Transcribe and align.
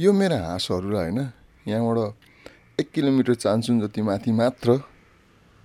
यो 0.00 0.12
मेरो 0.12 0.36
हाँसहरूलाई 0.36 1.10
होइन 1.10 1.20
यहाँबाट 1.68 2.80
एक 2.80 2.90
किलोमिटर 2.90 3.34
चान्सुन 3.34 3.80
जति 3.80 4.02
माथि 4.02 4.32
मात्र 4.32 4.76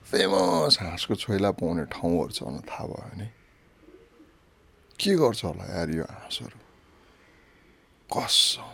फेमस 0.04 0.78
हाँसको 0.82 1.16
छोइला 1.16 1.52
पाउने 1.52 1.86
ठाउँहरू 1.86 2.32
छ 2.32 2.44
भने 2.44 2.60
थाहा 2.60 2.86
भयो 2.86 3.10
भने 3.16 3.28
के 5.00 5.16
गर्छ 5.16 5.44
होला 5.46 5.66
यार 5.76 5.90
यो 5.90 6.04
हाँसहरू? 6.04 6.60
कसम 8.12 8.68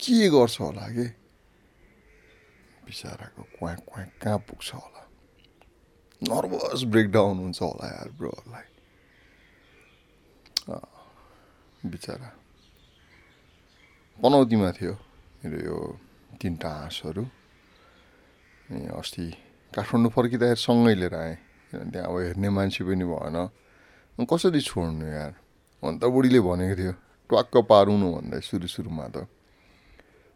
के 0.00 0.28
गर्छ 0.28 0.60
होला 0.60 0.86
कि? 0.88 1.06
बिचराको 2.84 3.42
क्वाक 3.42 3.78
क्वाक 3.78 4.10
कहाँ 4.22 4.38
पुग्छ 4.38 4.74
होला? 4.74 5.02
नर्भस 6.22 6.82
ब्रेकडाउन 6.84 7.36
हुन्छ 7.38 7.62
होला 7.62 7.86
यार 7.88 8.08
ब्रोहरूलाई। 8.10 8.68
बिचरा। 11.90 12.28
पनौतीमा 14.16 14.70
थियो। 14.72 14.94
मेरो 15.44 15.58
यो 15.60 15.76
तिनवटा 16.40 16.70
हाँसहरू 16.88 17.22
अनि 18.72 18.86
अस्ति 18.96 19.24
काठमाडौँ 19.72 20.10
फर्किँदाखेरि 20.16 20.56
सँगै 20.56 20.94
लिएर 20.96 21.14
आएँ। 21.14 21.36
किनभने 21.68 21.90
त्यहाँ 21.92 22.08
अब 22.08 22.16
हेर्ने 22.24 22.48
मान्छे 22.48 22.82
पनि 22.88 23.04
भएन। 23.04 23.36
कसरी 24.24 24.60
छोड्नु 24.64 25.06
यार? 25.06 25.32
अन्त 25.84 26.02
बुढीले 26.08 26.40
भनेको 26.40 26.74
थियो 26.80 26.92
ट्वाक्क 27.28 27.54
पारुनु 27.68 28.08
भन्दा 28.16 28.40
सुरु 28.40 28.66
सुरुमा 28.66 29.06
त। 29.12 29.28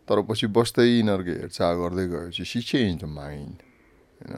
तर 0.05 0.19
पछि 0.29 0.47
बस्दै 0.53 0.85
यिनीहरूको 1.01 1.33
हेरचाह 1.41 1.71
गर्दै 1.81 2.07
गएपछि 2.13 2.45
सिक्सै 2.45 2.81
इन्च 2.85 3.03
माइन्ड 3.09 3.59
होइन? 4.21 4.35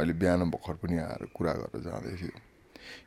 अहिले 0.00 0.12
बिहान 0.16 0.40
भर्खर 0.48 0.74
पनि 0.80 0.96
आएर 1.04 1.22
कुरा 1.36 1.52
गरेर 1.60 1.82
जाँदै 1.84 2.14
थियो। 2.16 2.36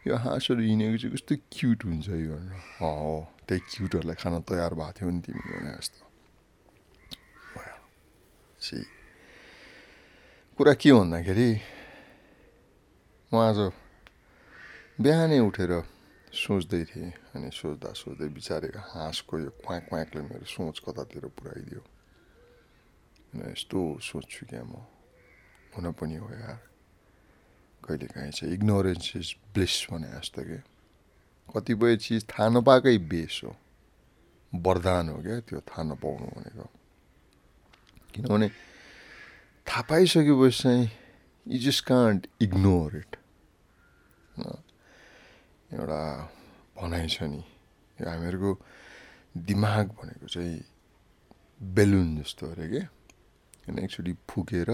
यो 0.06 0.14
हाँसहरू 0.14 0.62
हिँडेको 0.62 0.98
चाहिँ 1.02 1.14
कस्तो 1.18 1.34
क्युट 1.50 1.80
हुन्छ 1.90 2.08
यो। 2.22 2.38
हो। 2.78 3.39
त्यही 3.50 3.66
क्युटहरूलाई 3.66 4.18
खान 4.22 4.34
तयार 4.46 4.74
भएको 4.78 4.94
थियो 4.94 5.10
नि 5.10 5.20
तिमी 5.26 5.42
भने 5.42 5.72
जस्तो 5.74 6.06
सी 8.62 8.78
कुरा 10.60 10.74
के 10.78 10.92
भन्दाखेरि 10.94 11.50
म 13.32 13.36
आज 13.40 13.60
बिहानै 15.02 15.40
उठेर 15.42 15.72
सोच्दै 16.30 16.84
थिएँ 16.86 17.12
अनि 17.34 17.50
सोच्दा 17.50 17.90
सोच्दै 17.96 18.28
बिचारेको 18.38 18.82
हाँसको 18.86 19.34
यो 19.40 19.50
क्वाक 19.64 19.84
क्वाकले 19.90 20.22
मेरो 20.30 20.46
सोच 20.46 20.78
कतातिर 20.86 21.26
पुऱ्याइदियो 21.32 21.82
यस्तो 23.50 23.80
सोच्छु 23.98 24.46
क्या 24.46 24.62
म 24.62 24.84
हुन 25.74 25.86
पनि 25.98 26.16
हो 26.22 26.28
यार 26.30 26.60
कहिलेकाहीँ 27.82 28.32
चाहिँ 28.32 28.54
इग्नोरेन्स 28.54 29.08
इज 29.16 29.28
ब्लिस 29.54 29.76
भने 29.90 30.10
जस्तो 30.14 30.42
क्या 30.44 30.62
कतिपय 31.54 31.96
चिज 31.98 32.26
थाहा 32.30 32.50
नपाएकै 32.50 32.98
बेस 33.10 33.42
हो। 33.44 33.56
वरदान 34.54 35.10
हो 35.10 35.18
क्या 35.22 35.40
त्यो 35.40 35.60
थाहा 35.60 35.84
नपाउनु 35.84 36.28
भनेको। 36.38 36.66
किनभने 38.14 38.48
थाहा 39.68 39.82
पाइसकेपछि 39.90 40.62
चाहिँ 40.64 40.90
you 41.46 41.60
just 41.60 41.86
can't 41.86 42.28
ignore 42.42 42.98
it 42.98 43.16
एउटा 45.74 46.02
भनाइ 46.78 47.08
छ 47.08 47.24
नि 47.24 47.44
यो 48.00 48.10
हामीहरूको 48.10 48.52
दिमाग 49.38 49.88
भनेको 49.98 50.28
चाहिँ 50.28 50.58
बेलुन 51.62 52.18
जस्तो 52.18 52.44
अरे 52.52 52.68
क्या 52.70 52.86
होइन 53.66 53.80
एकचोटि 53.80 54.14
फुकेर 54.30 54.70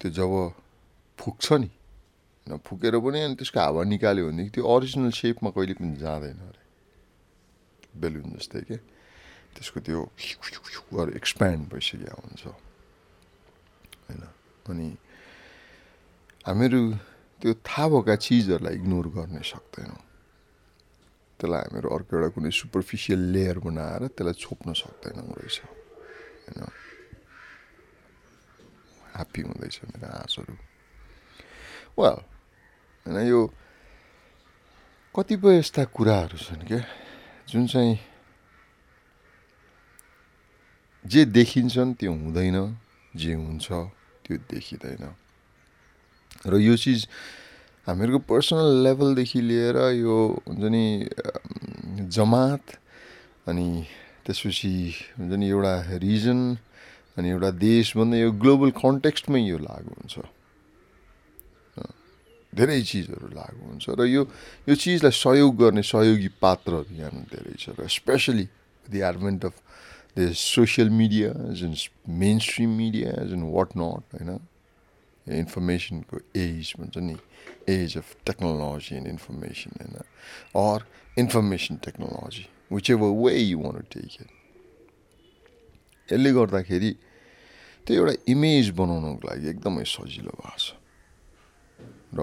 त्यो 0.00 0.10
जब 0.10 0.32
फुक्छ 1.18 1.52
नि 1.52 1.70
फुकेर 2.48 2.98
पनि 2.98 3.20
अनि 3.20 3.34
त्यसको 3.34 3.60
हावा 3.60 3.84
निकाल्यो 3.84 4.26
भनेदेखि 4.26 4.50
त्यो 4.50 4.64
अरिजिनल 4.66 5.10
सेपमा 5.10 5.50
कहिले 5.50 5.74
पनि 5.74 5.96
जाँदैन 5.96 6.38
अरे। 6.48 6.62
बेलुन 8.00 8.38
जस्तै 8.38 8.60
के? 8.60 8.76
त्यसको 9.54 9.80
त्यो 9.80 10.00
एक्सप्यान्ड 11.20 11.62
भइसक्यो 11.68 12.16
हुन्छ। 12.16 12.44
होइन? 12.46 14.22
अनि 14.70 14.88
हामीहरू 16.46 16.80
त्यो 17.40 17.54
थाहा 17.54 17.88
भएका 17.88 18.14
चिजहरूलाई 18.16 18.74
इग्नोर 18.74 19.06
गर्न 19.08 19.36
सक्दैनौँ। 19.42 20.02
त्यसलाई 21.40 21.60
हामीहरू 21.60 21.88
अर्को 21.88 22.16
एउटा 22.16 22.28
कुनै 22.34 22.50
सुपरफिसियल 22.50 23.20
लेयर 23.34 23.58
बनाएर 23.58 24.02
त्यसलाई 24.14 24.34
छोप्न 24.34 24.72
सक्दैनौँ 24.72 25.34
रहेछ। 25.38 25.56
होइन? 25.60 26.60
ह्याप्पी 29.14 29.40
हुँदैछ 29.42 29.76
मेरो 29.84 30.06
हाँसहरू 30.06 30.69
वेल 31.98 32.18
होइन 33.06 33.26
यो 33.26 33.40
कतिपय 35.14 35.58
यस्ता 35.58 35.84
कुराहरू 35.90 36.38
छन् 36.38 36.62
क्या 36.62 36.80
जुन 37.48 37.66
चाहिँ 37.66 37.98
जे 41.04 41.24
देखिन्छन् 41.26 41.94
त्यो 41.94 42.12
हुँदैन 42.12 42.58
जे 43.12 43.34
हुन्छ 43.34 43.66
त्यो 44.22 44.36
देखिँदैन 44.46 45.04
र 46.46 46.54
यो 46.58 46.76
चिज 46.76 47.06
हामीहरूको 47.86 48.18
पर्सनल 48.22 48.68
लेभलदेखि 48.84 49.40
लिएर 49.40 49.76
यो 49.98 50.16
हुन्छ 50.46 50.64
नि 50.66 50.84
जमात 52.08 52.64
अनि 53.46 53.68
त्यसपछि 54.26 54.74
हुन्छ 55.18 55.32
नि 55.32 55.46
एउटा 55.48 55.74
रिजन 55.98 56.40
अनि 57.16 57.28
एउटा 57.30 57.50
देश 57.58 57.96
भन्दा 57.96 58.16
यो 58.18 58.30
ग्लोबल 58.38 58.70
कन्टेक्स्टमै 58.76 59.40
यो 59.42 59.58
लागु 59.58 59.90
हुन्छ 59.90 60.14
धेरै 62.50 62.80
चिजहरू 62.82 63.28
लागु 63.30 63.62
हुन्छ 63.62 63.84
र 63.94 64.04
यो 64.10 64.22
यो 64.68 64.74
चिजलाई 64.74 65.14
सहयोग 65.14 65.52
गर्ने 65.56 65.82
सहयोगी 65.86 66.30
पात्रहरू 66.42 66.94
यहाँ 66.98 67.24
धेरै 67.30 67.54
छ 67.54 67.78
र 67.78 67.86
specially 67.86 68.46
the 68.90 68.98
advent 69.10 69.44
of 69.46 69.54
the 70.18 70.32
social 70.34 70.90
media 70.90 71.30
जुन 71.54 71.74
मेन 72.22 72.38
स्ट्रिम 72.42 72.70
मिडिया 72.76 73.10
जुन 73.30 73.42
वाट 73.54 73.70
नट 73.78 74.02
होइन? 74.14 74.30
इन्फर्मेसनको 75.26 76.16
एज 76.36 76.74
भन्छ 76.80 76.98
नि 76.98 77.16
age 77.70 77.96
of 77.98 78.06
technology 78.26 78.96
and 78.96 79.08
information 79.08 79.70
होइन? 79.80 79.96
Or 80.58 80.78
information 81.22 81.76
technology 81.86 82.46
which 82.72 82.90
ever 82.90 83.14
way 83.22 83.38
you 83.38 83.58
want 83.60 83.80
take 83.94 84.20
it 84.20 84.30
यसले 86.12 86.32
गर्दाखेरि 86.32 86.90
त्यो 87.86 87.96
एउटा 87.96 88.14
इमेज 88.34 88.70
बनाउनको 88.82 89.28
लागि 89.28 89.48
एकदमै 89.54 89.84
सजिलो 89.86 90.34
भएको 90.42 90.58
छ। 90.58 90.79
र 92.14 92.20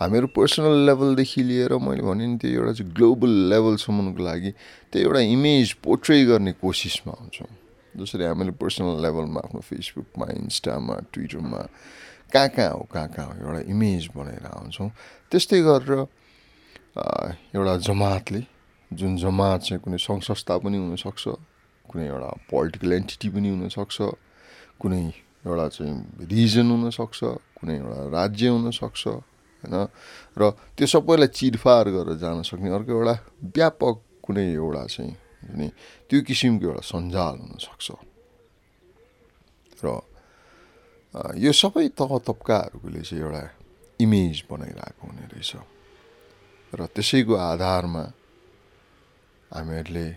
हामीहरू 0.00 0.26
पर्सनल 0.36 0.74
लेभलदेखि 0.86 1.42
लिएर 1.42 1.72
मैले 1.80 2.02
भने 2.02 2.26
नि 2.26 2.36
त्यो 2.38 2.50
एउटा 2.52 2.72
चाहिँ 2.72 2.92
ग्लोबल 2.92 3.32
लेभलसम्मको 3.52 4.22
लागि 4.22 4.50
त्यो 4.92 5.00
एउटा 5.02 5.20
इमेज 5.32 5.72
पोर्ट्रे 5.84 6.24
गर्ने 6.28 6.52
कोसिसमा 6.60 7.12
हुन्छौँ। 7.20 7.50
जसरी 7.96 8.24
हामीले 8.24 8.52
पर्सनल 8.60 9.00
लेभलमा 9.04 9.40
आफ्नो 9.44 9.60
फेसबुकमा 9.60 10.26
इन्स्टामा 10.40 10.94
ट्विटरमा 11.12 11.60
कहाँ 12.32 12.48
कहाँ 12.48 12.72
हो 12.72 12.88
कहाँ 12.92 13.08
कहाँ 13.12 13.26
हो 13.28 13.34
एउटा 13.40 13.60
इमेज 13.68 14.08
बनाएर 14.16 14.46
आउँछौँ। 14.48 14.88
त्यस्तै 15.30 15.60
गरेर 15.60 15.92
एउटा 17.56 17.76
जमातले 17.88 18.40
जुन 18.90 19.16
जमात 19.16 19.60
चाहिँ 19.64 19.80
कुनै 19.84 19.96
सङ्घ 19.96 20.22
संस्था 20.24 20.56
पनि 20.60 20.76
हुनसक्छ 20.76 21.24
कुनै 21.88 22.06
एउटा 22.08 22.30
पोलिटिकल 22.52 22.92
एन्टिटी 22.92 23.28
पनि 23.32 23.48
हुनसक्छ 23.48 23.96
कुनै 24.80 25.02
एउटा 25.44 25.66
चाहिँ 25.76 25.94
रिजन 26.32 26.66
हुनसक्छ 26.70 27.20
कुनै 27.56 27.76
एउटा 27.76 27.98
राज्य 28.12 28.48
हुनसक्छ 28.48 29.02
होइन? 29.62 29.76
र 30.38 30.42
त्यो 30.76 30.86
सबैलाई 30.86 31.30
चिरफार 31.30 31.86
गरेर 31.94 32.18
जान 32.18 32.42
सक्ने 32.42 32.70
अर्को 32.70 32.92
एउटा 32.92 33.14
व्यापक 33.56 33.96
कुनै 34.22 34.46
एउटा 34.54 34.84
चाहिँ 34.86 35.14
अनि 35.50 35.66
त्यो 36.10 36.18
किसिमको 36.22 36.64
एउटा 36.66 36.82
सञ्जाल 36.82 37.34
हुनसक्छ। 37.42 37.88
र 39.82 39.86
यो 41.36 41.52
सबै 41.52 41.88
तह 41.92 42.10
तब्काहरूले 42.24 43.02
चाहिँ 43.02 43.22
एउटा 43.22 43.42
इमेज 44.00 44.36
बनाइरहेको 44.50 45.02
हुने 45.06 45.26
रहेछ। 45.30 45.52
र 46.72 46.80
त्यसैको 46.94 47.34
आधारमा 47.36 48.04
हामीहरूले 49.50 50.08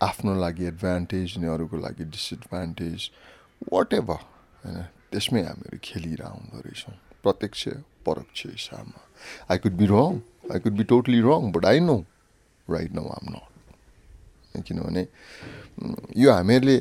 आफ्नो 0.00 0.32
लागि 0.40 0.64
एडभान्टेज 0.66 1.36
अनि 1.36 1.46
अरूको 1.46 1.76
लागि 1.76 2.04
डिसएडभान्टेज 2.08 3.00
वाट 3.68 3.92
एभर 3.94 4.20
होइन 4.64 4.78
त्यसमै 5.12 5.42
हामीहरू 5.44 5.78
खेलिरह 5.84 6.28
हुँदो 6.32 6.58
रहेछौँ। 6.64 6.96
प्रत्यक्ष 7.22 7.62
परोक्ष 8.06 8.46
हिसाबमा 8.46 9.00
I 9.50 9.58
could 9.64 9.76
be 9.80 9.86
wrong 9.86 10.20
I 10.52 10.58
could 10.60 10.76
be 10.76 10.84
totally 10.92 11.20
wrong 11.28 11.50
but 11.52 11.64
I 11.66 11.80
know 11.80 11.96
right 12.68 12.92
now 12.92 13.06
I'm 13.08 13.26
not 13.32 14.62
किनभने 14.66 15.06
यो 16.22 16.32
हामीहरूले 16.32 16.76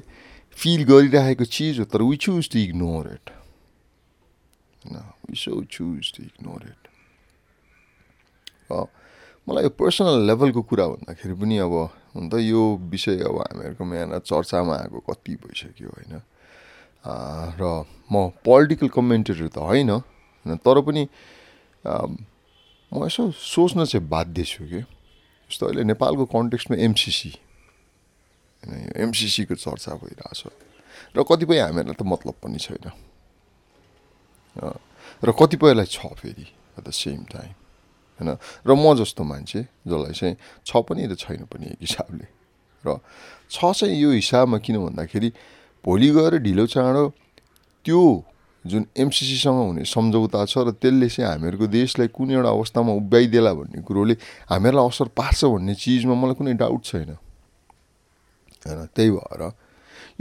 फिल 0.57 0.83
गरिरहेको 0.83 1.45
चिज 1.57 1.79
हो 1.79 1.85
तर 1.94 2.01
we 2.03 2.18
choose 2.25 2.50
to 2.51 2.59
ignore 2.59 3.03
it 3.13 3.29
होइन 4.81 4.97
we 5.29 5.35
so 5.35 5.63
choose 5.77 6.12
to 6.18 6.23
ignore 6.23 6.62
it 6.68 6.83
मलाई 9.47 9.63
यो 9.63 9.69
पर्सनल 9.77 10.27
लेभलको 10.27 10.62
कुरा 10.69 10.85
भन्दाखेरि 10.88 11.33
पनि 11.41 11.57
अब 11.65 11.73
हुन 12.15 12.29
त 12.29 12.33
यो 12.44 12.62
विषय 12.91 13.19
अब 13.29 13.38
हामीहरूकोमा 13.38 13.95
यहाँ 13.95 14.19
चर्चामा 14.19 14.75
आएको 14.75 15.00
कति 15.09 15.35
भइसक्यो 15.44 15.89
होइन। 15.89 16.21
र 17.57 17.63
म 18.12 18.29
पोलिटिकल 18.45 18.88
कमेन्टेटर 18.94 19.47
त 19.47 19.57
होइन 19.57 19.91
तर 20.46 20.78
पनि 20.82 21.04
म 21.86 23.06
यसो 23.06 23.32
सोच्न 23.32 23.86
चाहिँ 23.86 24.08
बाध्य 24.08 24.44
छु 24.44 24.64
कि। 24.66 24.82
जस्तो 25.50 25.66
अहिले 25.68 25.84
नेपालको 25.84 26.26
कन्टेक्स्टमा 26.32 26.76
एमसिसी 26.80 27.32
होइन 28.64 28.72
यो 28.80 28.92
एमसिसीको 29.04 29.56
चर्चा 29.56 29.92
भइरहेछ। 30.00 30.42
र 31.16 31.24
कतिपय 31.24 31.60
हामीहरूलाई 31.60 31.96
त 31.96 32.04
मतलब 32.04 32.36
पनि 32.40 32.58
छैन। 32.58 32.86
र 35.24 35.30
कतिपयलाई 35.32 35.88
छ 35.88 36.00
फेरि 36.20 36.48
एट 36.78 36.84
द 36.84 36.90
सेम 36.92 37.24
टाइम 37.32 37.52
होइन। 38.20 38.30
र 38.64 38.70
म 38.72 38.96
जस्तो 38.96 39.24
मान्छे 39.24 39.62
जसलाई 39.88 40.14
चाहिँ 40.14 40.36
छ 40.66 40.72
पनि 40.88 41.08
र 41.08 41.16
छैन 41.16 41.46
पनि 41.52 41.66
एक 41.76 41.80
हिसाबले। 41.84 42.28
र 42.84 43.00
छ 43.52 43.58
चाहिँ 43.76 43.96
यो 44.00 44.10
हिसाबमा 44.16 44.58
किन 44.64 44.78
भन्दाखेरि 44.88 45.30
भोलि 45.84 46.10
गएर 46.16 46.34
ढिलो 46.40 46.66
चाँडो 46.68 47.04
त्यो 47.86 48.02
जुन 48.66 48.86
एमसिसीसँग 48.98 49.58
हुने 49.58 49.84
सम्झौता 49.86 50.46
छ 50.46 50.58
र 50.58 50.72
त्यसले 50.72 51.10
चाहिँ 51.10 51.30
हामीहरूको 51.31 51.68
देशलाई 51.68 52.08
कुन 52.08 52.31
एउटा 52.31 52.50
अवस्थामा 52.50 52.94
उभ्याइदेला 52.94 53.54
भन्ने 53.54 53.81
कुरोले 53.81 54.13
हामीहरूलाई 54.50 54.88
असर 54.88 55.08
पार्छ 55.18 55.46
भन्ने 55.46 55.75
चिजमा 55.75 56.13
मलाई 56.13 56.34
कुनै 56.34 56.54
डाउट 56.54 56.84
छैन। 56.84 57.10
होइन 58.66 58.86
त्यही 58.86 59.12
भएर 59.12 59.42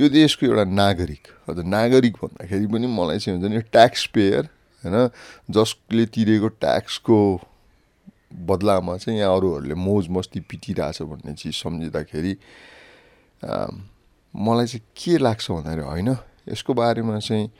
यो 0.01 0.09
देशको 0.09 0.47
एउटा 0.47 0.65
नागरिक 0.65 1.29
अझ 1.49 1.59
नागरिक 1.59 2.17
भन्दाखेरि 2.17 2.67
पनि 2.67 2.87
मलाई 2.87 3.19
चाहिँ 3.19 3.41
हुन्छ 3.41 3.53
नि 3.53 3.61
ट्याक्स 3.61 4.07
पेयर 4.07 4.49
होइन 4.85 4.97
जसले 5.51 6.07
तिरेको 6.07 6.49
ट्याक्सको 6.49 7.19
बदलामा 8.49 8.97
चाहिँ 8.97 9.19
यहाँ 9.21 9.37
अरूहरूले 9.37 9.75
मोज 9.75 10.09
मस्ती 10.09 10.41
पिटिरहेछ 10.41 11.03
भन्ने 11.03 11.35
चिज 11.35 11.55
सम्झिँदाखेरि 11.55 12.33
मलाई 14.35 14.67
चाहिँ 14.67 14.87
के 14.97 15.19
लाग्छ 15.19 15.51
भन्दाखेरि 15.51 15.83
होइन 15.83 16.17
यसको 16.49 16.75
बारेमा 16.75 17.19
चाहिँ 17.19 17.51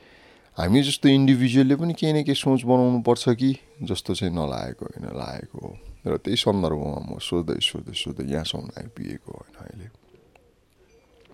हामी 0.57 0.81
जस्तो 0.83 1.09
इन्डिभिजुअलले 1.09 1.75
पनि 1.75 1.93
केही 1.93 2.13
न 2.13 2.23
केही 2.23 2.35
सोच 2.35 2.63
बनाउनु 2.67 2.99
पर्छ 3.07 3.23
कि 3.39 3.55
जस्तो 3.87 4.13
चाहिँ 4.13 4.33
नलागेको 4.35 4.85
होइन 4.85 5.07
लागेको 5.15 5.57
हो। 5.57 5.71
र 6.05 6.17
त्यही 6.17 6.37
सन्दर्भमा 6.37 6.99
म 7.07 7.17
सोच्दै 7.23 7.55
सोच्दै 7.63 7.93
सोच्दै 7.95 8.25
यहाँसम्म 8.27 8.67
आइपुगेको 8.77 9.31
होइन 9.31 9.55
अहिले। 9.63 9.87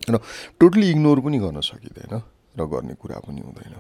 र 0.05 0.15
टोटली 0.59 0.85
इग्नोर 0.93 1.19
पनि 1.19 1.37
गर्न 1.39 1.59
सकिँदैन 1.65 2.13
र 2.55 2.61
गर्ने 2.69 2.93
कुरा 2.93 3.17
पनि 3.25 3.41
हुँदैन। 3.41 3.75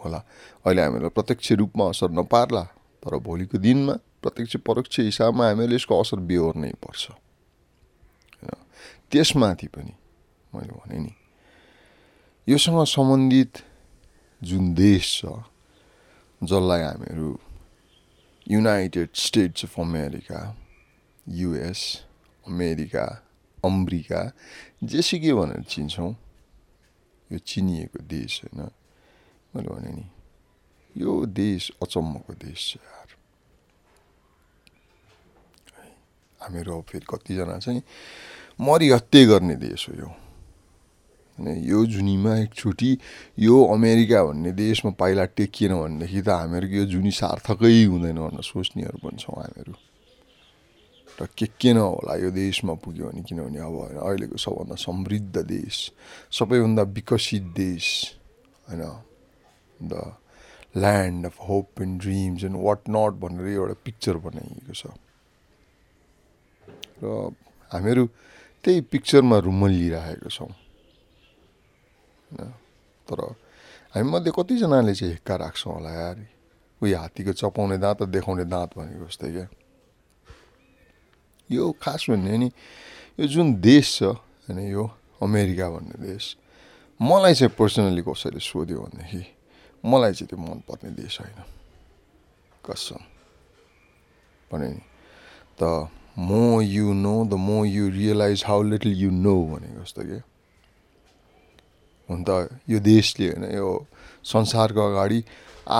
होला 0.00 0.20
अहिले 0.64 0.82
हामीलाई 0.82 1.12
प्रत्यक्ष 1.12 1.52
रूपमा 1.52 1.84
असर 1.92 2.10
नपार्ला 2.10 2.64
तर 3.04 3.12
भोलिको 3.20 3.58
दिनमा 3.58 3.94
प्रत्यक्ष 4.22 4.56
परोक्ष 4.64 4.94
हिसाबमा 5.12 5.44
हामीहरूले 5.44 5.76
यसको 5.76 5.92
असर 5.92 6.18
बेहोर्नै 6.24 6.72
पर्छ। 6.80 7.04
होइन 8.40 8.50
त्यसमाथि 9.12 9.68
पनि 9.68 9.92
मैले 10.54 10.72
भने 10.72 10.98
नि 11.04 11.12
योसँग 12.48 12.80
सम्बन्धित 12.88 13.52
जुन 14.42 14.74
देश 14.74 15.20
छ 15.20 15.24
जसलाई 16.42 16.82
हामीहरू 16.82 17.38
United 18.50 19.08
States 19.14 19.64
of 19.64 19.78
America 19.80 20.40
US 21.28 21.80
America 22.46 23.04
America 23.64 24.20
जेसुकै 24.84 25.32
भनेर 25.32 25.62
चिन्छौँ 25.62 26.12
यो 27.30 27.38
चिनिएको 27.38 27.98
देश 27.98 28.42
होइन। 28.44 28.60
मैले 29.54 29.68
भने 29.68 29.92
नि 29.92 30.06
यो 30.96 31.12
देश 31.26 31.70
अचम्मको 31.82 32.32
देश 32.34 32.58
छ 32.68 32.76
यार। 32.76 33.08
हामीहरू 36.40 36.80
फेरि 36.82 37.06
कतिजना 37.08 37.58
चाहिँ 37.58 37.82
मरिहत्ते 38.60 39.24
गर्ने 39.26 39.56
देश 39.56 39.88
हो 39.88 39.94
यो। 39.94 40.10
यो 41.40 41.84
जुनीमा 41.86 42.36
एकचोटि 42.38 42.90
यो 43.40 43.64
अमेरिका 43.72 44.22
भन्ने 44.24 44.52
देशमा 44.52 44.90
पाइला 45.00 45.24
टेकिएन 45.32 45.72
भनेदेखि 45.74 46.20
त 46.22 46.28
हामीहरूको 46.28 46.76
यो 46.76 46.84
जुनी 46.92 47.10
सार्थकै 47.10 47.72
हुँदैन 47.84 48.18
भनेर 48.20 48.44
सोच्नेहरू 48.44 48.98
पनि 49.00 49.18
छौँ 49.18 49.36
हामीहरू। 49.40 49.74
र 51.18 51.26
के 51.36 51.46
के 51.60 51.72
न 51.72 51.78
होला 51.78 52.14
यो 52.20 52.30
देशमा 52.30 52.74
पुग्यो 52.84 53.06
भने 53.08 53.22
किनभने 53.24 53.58
अब 53.58 53.74
होइन 53.74 53.98
अहिलेको 54.00 54.36
सबभन्दा 54.36 54.76
समृद्ध 54.76 55.36
देश 55.44 55.76
सबैभन्दा 56.32 56.82
विकसित 56.96 57.44
देश 57.56 57.86
होइन 58.68 58.82
the 59.88 59.92
land 60.76 61.26
of 61.26 61.36
hope 61.48 61.82
and 61.82 62.00
dreams 62.00 62.44
and 62.44 62.56
what 62.60 62.80
not 62.88 63.12
भनेर 63.20 63.46
एउटा 63.48 63.74
पिक्चर 63.84 64.16
बनाइएको 64.24 64.72
छ। 64.72 64.84
र 67.02 67.34
हामीहरू 67.70 68.06
त्यही 68.64 68.80
पिक्चरमा 68.92 69.38
रुमल्लिरहेको 69.48 70.30
छौँ। 70.30 70.52
तर 73.06 73.20
हामीमध्ये 73.94 74.32
कतिजनाले 74.32 74.94
चाहिँ 74.94 75.12
हिक्का 75.12 75.34
राख्छौँ 75.36 75.72
होला 75.74 75.90
यार। 75.92 76.16
उयो 76.82 76.98
हात्तीको 76.98 77.32
चपाउने 77.32 77.76
दाँत 77.78 78.02
देखाउने 78.10 78.44
दाँत 78.44 78.70
भनेको 78.78 79.06
जस्तै 79.06 79.30
क्या। 79.32 79.46
यो 81.50 81.70
खास 81.82 82.06
भन्ने 82.10 82.36
नि 82.38 82.48
यो 83.20 83.26
जुन 83.28 83.60
देश 83.60 83.86
छ 83.98 84.02
होइन 84.48 84.58
यो 84.72 84.84
अमेरिका 85.22 85.66
भन्ने 85.70 85.96
देश 86.02 86.24
मलाई 87.00 87.34
चाहिँ 87.34 87.54
पर्सनली 87.58 88.02
कसैले 88.02 88.40
सोध्यो 88.40 88.78
भनेदेखि 88.82 89.22
मलाई 89.84 90.12
चाहिँ 90.12 90.28
त्यो 90.28 90.38
मनपर्ने 90.38 90.90
देश 90.96 91.20
होइन। 91.20 91.38
कसम। 92.66 93.02
भने 94.50 94.68
नि 94.68 94.80
त 95.60 95.62
more 96.18 96.60
you 96.60 96.92
know 96.92 97.14
the 97.26 97.34
more 97.38 97.64
you 97.64 97.88
realize 97.90 98.44
how 98.46 98.62
little 98.62 98.92
you 98.92 99.10
know 99.10 99.34
भनेको 99.52 99.82
जस्तो 99.84 100.02
क्या। 100.02 100.20
हुन 102.08 102.24
त 102.28 102.30
यो 102.68 102.78
देशले 102.80 103.26
होइन 103.28 103.44
यो 103.54 103.68
संसारको 104.24 104.80
अगाडि 104.90 105.20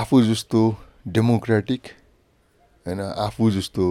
आफू 0.00 0.22
जस्तो 0.22 0.60
डेमोक्रेटिक 1.08 1.82
होइन 2.86 3.00
आफू 3.00 3.50
जस्तो 3.50 3.84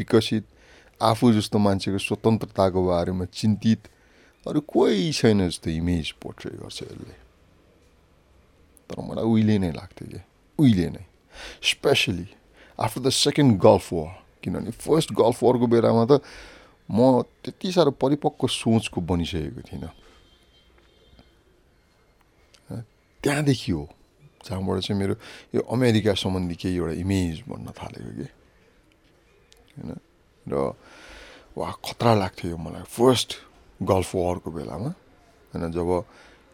विकसित 0.00 0.44
आफू 1.00 1.32
जस्तो 1.32 1.58
मान्छेको 1.58 1.98
स्वतन्त्रताको 1.98 2.86
बारेमा 2.86 3.24
चिन्तित 3.32 3.80
अरू 4.46 4.60
कोही 4.64 5.12
छैन 5.12 5.48
जस्तो 5.48 5.70
इमेज 5.70 6.10
पोर्ट्रे 6.22 6.50
गर्छ 6.56 6.82
यसले। 6.82 7.14
तर 8.88 9.00
मलाई 9.02 9.24
उहिले 9.24 9.58
नै 9.58 9.70
लाग्थ्यो 9.72 10.06
कि 10.08 10.20
उहिले 10.58 10.88
नै। 10.90 11.04
Specially 11.62 12.28
after 12.78 13.00
the 13.00 13.10
second 13.10 13.58
Gulf 13.60 13.92
War 13.92 14.08
किनभने 14.42 14.70
फर्स्ट 14.70 15.12
गल्फ 15.12 15.42
वरको 15.42 15.66
बेलामा 15.66 16.04
त 16.06 16.22
म 16.88 17.22
त्यति 17.42 17.72
साह्रो 17.72 17.90
परिपक्व 17.98 18.46
सोचको 18.46 19.00
बनिसकेको 19.02 19.60
थिइनँ। 19.68 19.90
त्यहाँदेखि 23.26 23.72
हो। 23.72 23.84
जहाँबाट 24.46 24.78
चाहिँ 24.86 24.98
मेरो 25.02 25.14
यो 25.54 25.60
अमेरिका 25.66 26.14
सम्बन्धी 26.14 26.54
केही 26.54 26.76
एउटा 26.78 26.94
इमेज 27.02 27.42
बन्न 27.50 27.66
थालेको 27.74 28.10
कि। 28.14 28.28
होइन? 29.74 29.90
र 30.46 30.54
वा 31.58 31.70
खतरा 31.82 32.14
लाग्थ्यो 32.14 32.50
यो 32.50 32.56
मलाई। 32.56 32.86
फर्स्ट 32.86 33.30
गल्फ 33.82 34.14
वरको 34.14 34.50
बेलामा 34.50 34.90
होइन? 35.50 35.64
जब 35.74 35.90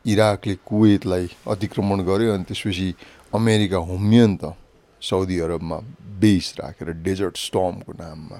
इराकले 0.06 0.54
कुवेतलाई 0.64 1.28
अतिक्रमण 1.46 1.98
गर्यो 2.08 2.34
अनि 2.34 2.44
त्यसपछि 2.48 2.88
अमेरिका 3.34 3.76
होमियो 3.76 4.26
नि 4.26 4.36
त 4.40 4.56
साउदी 5.02 5.38
अरबमा 5.38 5.78
बेस 6.18 6.54
राखेर 6.58 6.88
डेजर्ट 7.04 7.36
स्टमको 7.36 7.92
नाममा 7.92 8.38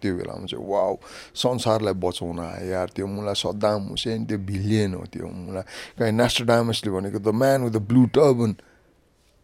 त्यो 0.00 0.12
बेलामा 0.16 0.46
चाहिँ 0.46 0.64
वाउ 0.64 0.94
संसारलाई 1.34 1.94
बचाउन 1.94 2.38
आयो 2.40 2.66
यार 2.70 2.88
त्यो 2.96 3.06
मुला 3.06 3.34
सद्दाम 3.34 3.82
हुसेन 3.94 4.24
त्यो 4.26 4.38
भिलियन 4.38 4.94
हो 4.94 5.04
त्यो 5.12 5.26
मुला। 5.26 5.62
कहीँ 5.98 6.12
नास्टोडामसले 6.12 6.90
भनेको 6.90 7.18
the 7.18 7.28
man 7.28 7.58
with 7.64 7.70
the 7.70 7.80
blue 7.90 8.02
turban 8.16 8.50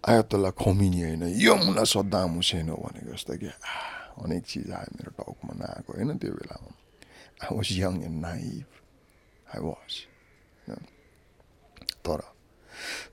Ayatollah 0.05 0.51
Khomeini 0.51 1.01
होइन 1.03 1.23
यो 1.41 1.55
मुला 1.57 1.85
सद्दाम 1.85 2.31
हुसेन 2.35 2.69
हो 2.69 2.77
भनेको 2.77 3.13
जस्तो 3.15 3.35
कि 3.35 3.51
अनेक 4.25 4.43
चिज 4.45 4.71
आयो 4.71 4.91
मेरो 4.97 5.11
टाउकोमा 5.19 5.55
नआएको 5.61 5.91
होइन 5.93 6.11
त्यो 6.19 6.33
बेलामा। 6.33 6.71
I 7.43 7.57
was 7.57 7.69
young 7.73 7.95
and 8.05 8.19
naive 8.21 8.65
I 9.55 9.61
was 9.65 9.93
तर 12.05 12.21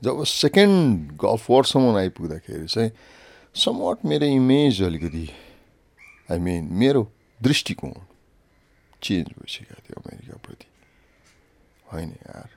जब 0.03 0.23
सेकेन्ड 0.23 1.11
गल्फ 1.23 1.51
आइपुग्दाखेरि 1.51 2.67
चाहिँ 2.67 2.91
समट 3.55 4.05
मेरो 4.05 4.25
इमेज 4.25 4.81
अलिकति 4.83 5.29
आई 6.31 6.39
मिन 6.39 6.69
मेरो 6.73 7.01
दृष्टिकोण 7.39 7.93
चेन्ज 9.01 9.27
भइसकेको 9.35 9.81
थियो 9.83 10.01
अमेरिकाप्रति 10.01 10.67
होइन 11.85 12.09
यार 12.09 12.49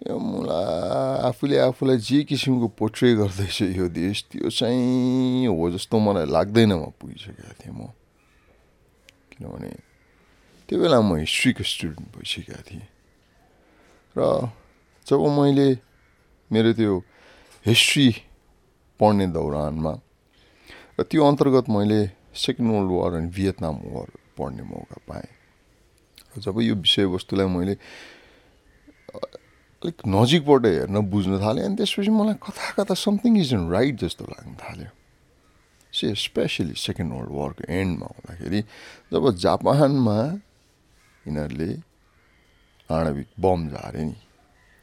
यो 0.00 0.18
मलाई 0.18 1.22
आफूले 1.28 1.58
आफूलाई 1.64 1.98
जे 2.02 2.22
किसिमको 2.26 2.68
पोर्ट्रे 2.74 3.14
गर्दैछ 3.14 3.60
यो 3.78 3.88
देश 3.94 4.24
त्यो 4.30 4.50
चाहिँ 4.50 5.46
हो 5.46 5.70
जस्तो 5.70 5.98
मलाई 5.98 6.26
लाग्दैन 6.28 6.72
म 6.74 6.90
पुगिसकेको 6.98 7.54
थिएँ 7.62 7.74
म 7.74 7.94
किनभने 9.30 9.70
त्यो 10.68 10.76
बेला 10.80 10.98
म 11.00 11.16
हिस्ट्रीको 11.22 11.62
स्टुडेन्ट 11.64 12.08
भइसकेको 12.10 12.62
थिएँ 12.68 12.86
र 14.16 14.50
जब 15.06 15.20
मैले 15.30 15.68
मेरो 16.50 16.72
त्यो 16.74 16.92
हिस्ट्री 17.64 18.08
पढ्ने 19.00 19.26
दौरानमा 19.30 19.92
र 20.98 21.02
त्यो 21.04 21.22
अन्तर्गत 21.22 21.70
मैले 21.70 22.00
सेकेन्ड 22.34 22.70
वर्ल्ड 22.72 22.90
वार 22.90 23.12
अनि 23.20 23.28
भियतनाम 23.30 23.76
वार 23.94 24.08
पढ्ने 24.38 24.62
मौका 24.62 24.98
पाएँ। 25.08 25.30
जब 26.38 26.60
यो 26.60 26.74
विषयवस्तुलाई 26.74 27.46
मैले 27.46 27.74
अलिक 29.14 29.96
नजिकबाट 30.08 30.66
हेर्न 30.66 30.96
बुझ्न 31.10 31.38
थालेँ 31.40 31.64
अनि 31.64 31.76
त्यसपछि 31.76 32.10
मलाई 32.10 32.34
कता 32.42 32.70
कता 32.78 32.94
समथिङ 32.94 33.38
इज 33.38 33.52
इन 33.54 33.70
राइट 33.70 33.94
जस्तो 34.02 34.24
लाग्न 34.24 34.54
थाल्यो। 34.58 34.90
से 35.92 36.14
स्पेसली 36.18 36.74
सेकेन्ड 36.74 37.12
वर्ल्ड 37.12 37.30
वारको 37.30 37.62
एन्डमा 37.70 38.06
हुँदाखेरि 38.06 38.60
जब 39.12 39.30
जापानमा 39.36 40.18
यिनीहरूले 41.26 41.70
आणविक 42.90 43.28
बम 43.40 43.68
झारे 43.68 44.04
नि 44.04 44.16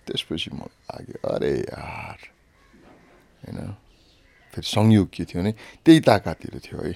त्यसपछि 0.08 0.50
मलाई 0.56 0.78
लाग्यो 0.88 1.18
अरे 1.30 1.54
यार 1.60 2.20
होइन 3.44 3.60
फेरि 4.54 4.68
संयोग 4.68 5.08
के 5.14 5.24
थियो 5.26 5.42
भने 5.42 5.52
त्यही 5.86 6.00
ताकातिर 6.08 6.60
थियो 6.64 6.82
है। 6.82 6.96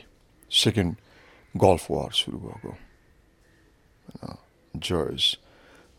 सेकेन्ड 0.52 0.96
गल्फ 1.56 1.92
वार 1.92 2.12
सुरु 2.14 2.38
भएको 2.40 2.76
जर्ज 4.74 5.38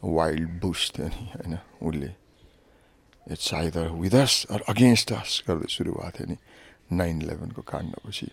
वाइल्ड 0.03 0.61
बुस 0.61 0.91
थियो 0.97 1.09
नि 1.09 1.27
होइन 1.33 1.59
उसले 1.81 2.13
it's 3.27 3.53
either 3.55 3.89
with 3.97 4.15
us 4.15 4.35
or 4.51 4.63
against 4.69 5.13
us 5.13 5.43
गर्दै 5.47 5.69
सुरु 5.69 5.93
भएको 5.93 6.11
थियो 6.13 6.27
नि 6.29 6.37
नाइन 6.93 7.23
इलेभेनको 7.23 7.63
काण्डपछि 7.65 8.29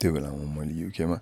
त्यो 0.00 0.12
बेलामा 0.12 0.44
मैले 0.50 0.74
युकेमा 0.82 1.16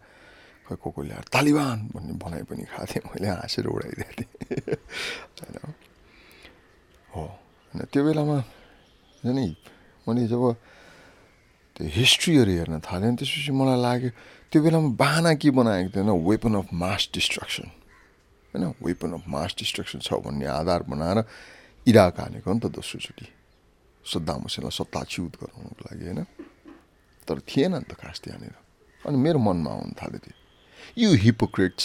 खै 0.66 0.76
को 0.76 0.88
को 0.90 1.02
ल्याएर 1.02 1.26
तालिबान 1.28 1.78
भन्ने 1.92 2.12
बनाइ 2.16 2.42
पनि 2.48 2.64
खाएको 2.64 2.86
थिएँ 2.86 3.04
मैले 3.04 3.28
हाँसेर 3.28 3.66
उडाइदिएको 3.66 4.12
थिएँ 4.16 4.76
होइन 5.36 5.74
हो 7.10 7.22
होइन 7.22 7.84
त्यो 7.92 8.02
बेलामा 8.04 8.38
नि 9.22 9.46
मैले 10.06 10.26
जब 10.26 10.44
त्यो 11.80 11.88
हिस्ट्रीहरू 11.96 12.52
हेर्न 12.60 12.76
थालेँ 12.84 13.08
अनि 13.08 13.16
त्यसपछि 13.16 13.52
मलाई 13.56 13.80
लाग्यो 13.80 14.10
त्यो 14.52 14.60
बेलामा 14.60 14.88
बाहना 15.00 15.32
के 15.40 15.48
बनाएको 15.48 15.88
थियो 15.96 16.04
होइन 16.04 16.28
वेपन 16.28 16.54
अफ 16.60 16.68
मास 16.76 17.08
डिस्ट्रक्सन 17.16 17.66
होइन? 18.52 18.64
वेपन 18.84 19.10
अफ 19.16 19.24
मास 19.32 19.50
डिस्ट्रक्सन 19.58 19.98
छ 20.04 20.20
भन्ने 20.20 20.44
आधार 20.60 20.82
बनाएर 20.92 21.18
इराक 21.88 22.20
हानेको 22.20 22.52
नि 22.52 22.60
त 22.60 22.66
दोस्रोचोटि। 22.68 23.26
सद्दाम 24.04 24.40
हुसेनलाई 24.44 24.74
सत्ताच्युत 24.76 25.32
गराउनुको 25.40 25.82
लागि 25.88 26.04
होइन? 26.04 26.20
तर 27.24 27.36
थिएन 27.48 27.72
नि 27.80 27.88
त 27.88 27.96
खास 27.96 28.20
त्यहाँनिर 28.28 28.54
अनि 29.08 29.16
मेरो 29.16 29.38
मनमा 29.40 29.70
आउनु 29.70 29.96
थाल्यो 29.96 30.20
त्यो। 30.20 30.36
यु 31.00 31.08
हिपोक्रेट्स 31.16 31.84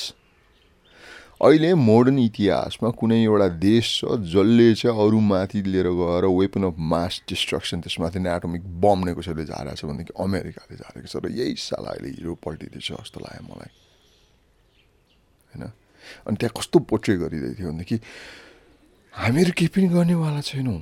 अहिले 1.41 1.73
मोडर्न 1.73 2.19
इतिहासमा 2.19 2.89
कुनै 2.89 3.23
एउटा 3.23 3.47
देश 3.59 3.85
छ 3.99 4.15
जसले 4.33 4.67
चाहिँ 4.73 4.95
अरू 4.95 5.19
माथि 5.19 5.61
लिएर 5.61 5.87
गएर 5.91 6.25
वेपन 6.31 6.63
अफ 6.63 6.75
मास 6.79 7.21
डिस्ट्रक्सन 7.29 7.81
त्यसमाथि 7.81 8.19
नै 8.19 8.31
एटोमिक 8.35 8.63
बम 8.81 8.99
नै 9.03 9.13
कसैले 9.13 9.43
झारेको 9.45 9.75
छ 9.75 9.85
भनेदेखि 9.85 10.13
अमेरिकाले 10.15 10.75
झारेको 10.79 11.07
छ 11.11 11.15
र 11.19 11.31
यही 11.35 11.55
साल 11.59 11.85
अहिले 11.91 12.09
हिरो 12.09 12.35
पल्टिँदैछ 12.39 12.87
जस्तो 12.91 13.19
लाग्यो 13.19 13.43
मलाई। 13.51 13.71
होइन? 15.51 15.63
अनि 16.27 16.35
त्यहाँ 16.39 16.53
कस्तो 16.55 16.79
पोट्रे 16.79 17.15
गरिँदै 17.19 17.51
थियो 17.59 17.67
भनेदेखि 17.67 17.97
हामीहरू 19.13 19.51
केही 19.51 19.69
पनि 19.75 19.87
गर्नेवाला 19.91 20.41
छैनौँ। 20.41 20.79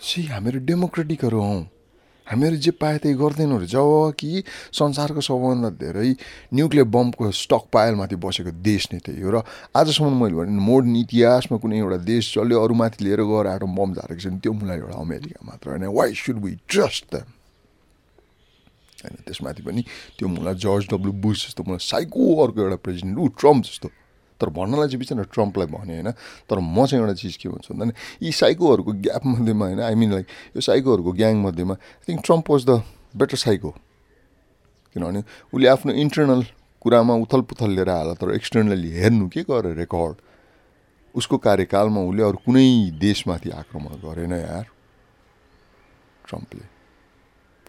सी 0.00 0.18
हामीहरू 0.32 0.58
डेमोक्रेटिकहरू 0.64 1.40
हौँ। 1.40 1.60
हामीहरू 2.30 2.56
जे 2.56 2.70
पाए 2.70 2.98
त्यही 2.98 3.14
गर्दैनौँ 3.14 3.64
जब 3.66 4.14
कि 4.18 4.42
संसारको 4.72 5.20
सबभन्दा 5.20 5.70
धेरै 5.82 6.10
न्युक्लियर 6.54 6.86
बमको 6.86 7.30
स्टक 7.34 7.64
पायलमाथि 7.72 8.16
बसेको 8.16 8.50
देश 8.62 8.88
नै 8.92 8.98
त्यही 9.02 9.22
हो 9.22 9.30
र 9.30 9.42
आजसम्म 9.74 10.14
मैले 10.22 10.34
भने 10.38 10.60
मोडर्न 10.62 10.96
इतिहासमा 10.96 11.58
कुनै 11.58 11.78
एउटा 11.78 11.98
देश 12.06 12.24
जसले 12.34 12.54
अरूमाथि 12.54 13.04
लिएर 13.04 13.22
गएर 13.26 13.46
एटम 13.54 13.74
बम 13.74 13.90
झारेको 13.94 14.20
छ 14.20 14.26
भने 14.26 14.40
त्यो 14.40 14.52
मलाई 14.52 14.78
एउटा 14.78 14.96
अमेरिका 15.00 15.40
मात्र 15.46 15.66
होइन। 15.70 15.84
Why 15.90 16.14
should 16.14 16.38
we 16.44 16.52
trust 16.68 17.04
the 17.14 17.24
होइन 19.02 19.16
त्यसमाथि 19.26 19.62
पनि 19.62 19.82
त्यो 20.18 20.28
मलाई 20.28 20.54
जर्ज 20.64 20.86
डब्लु 20.92 21.12
बुस 21.24 21.46
जस्तो 21.46 21.62
मलाई 21.66 21.82
साइको 21.82 22.22
अर्को 22.44 22.58
एउटा 22.62 22.78
प्रेसिडेन्ट 22.84 23.18
ऊ 23.18 23.26
ट्रम्प 23.40 23.64
जस्तो 23.64 23.88
तर 24.40 24.48
भन्नलाई 24.50 24.88
चाहिँ 24.88 24.98
बिचरा 24.98 25.24
ट्रम्पलाई 25.30 25.66
भने 25.68 25.94
होइन 25.94 26.10
तर 26.46 26.58
म 26.58 26.86
चाहिँ 26.86 27.00
एउटा 27.00 27.14
चिज 27.16 27.36
के 27.36 27.48
भन्छु 27.48 27.74
भन्दा 27.74 27.92
यी 28.22 28.32
साइकोहरूको 28.34 28.92
ग्याप 29.00 29.26
मध्येमा 29.26 29.66
होइन 29.66 29.80
आई 29.82 29.94
मिन 29.96 30.12
लाइक 30.12 30.26
यो 30.56 30.60
साइकोहरूको 30.62 31.12
ग्याङ 31.14 31.42
मध्येमा 31.42 31.74
I 31.74 32.04
think 32.08 32.24
Trump 32.24 32.50
was 32.50 32.64
the 32.66 32.82
better 33.16 33.36
psycho 33.38 33.70
किनभने 34.96 35.22
उसले 35.52 35.68
आफ्नो 35.68 35.92
इन्टरनल 35.98 36.42
कुरामा 36.82 37.14
उथल 37.22 37.40
पुथल 37.44 37.70
लिएर 37.72 37.88
हाल 37.90 38.14
तर 38.16 38.34
एक्सटर्नली 38.34 38.90
हेर्नु 38.92 39.28
के 39.28 39.42
गरेर 39.44 39.76
रेकर्ड 39.76 40.16
उसको 41.14 41.38
कार्यकालमा 41.40 42.00
उसले 42.02 42.22
अरू 42.22 42.38
कुनै 42.44 42.68
देशमाथि 42.98 43.50
आक्रमण 43.54 44.02
गरेन 44.02 44.32
यार 44.34 44.66
ट्रम्पले 46.24 46.79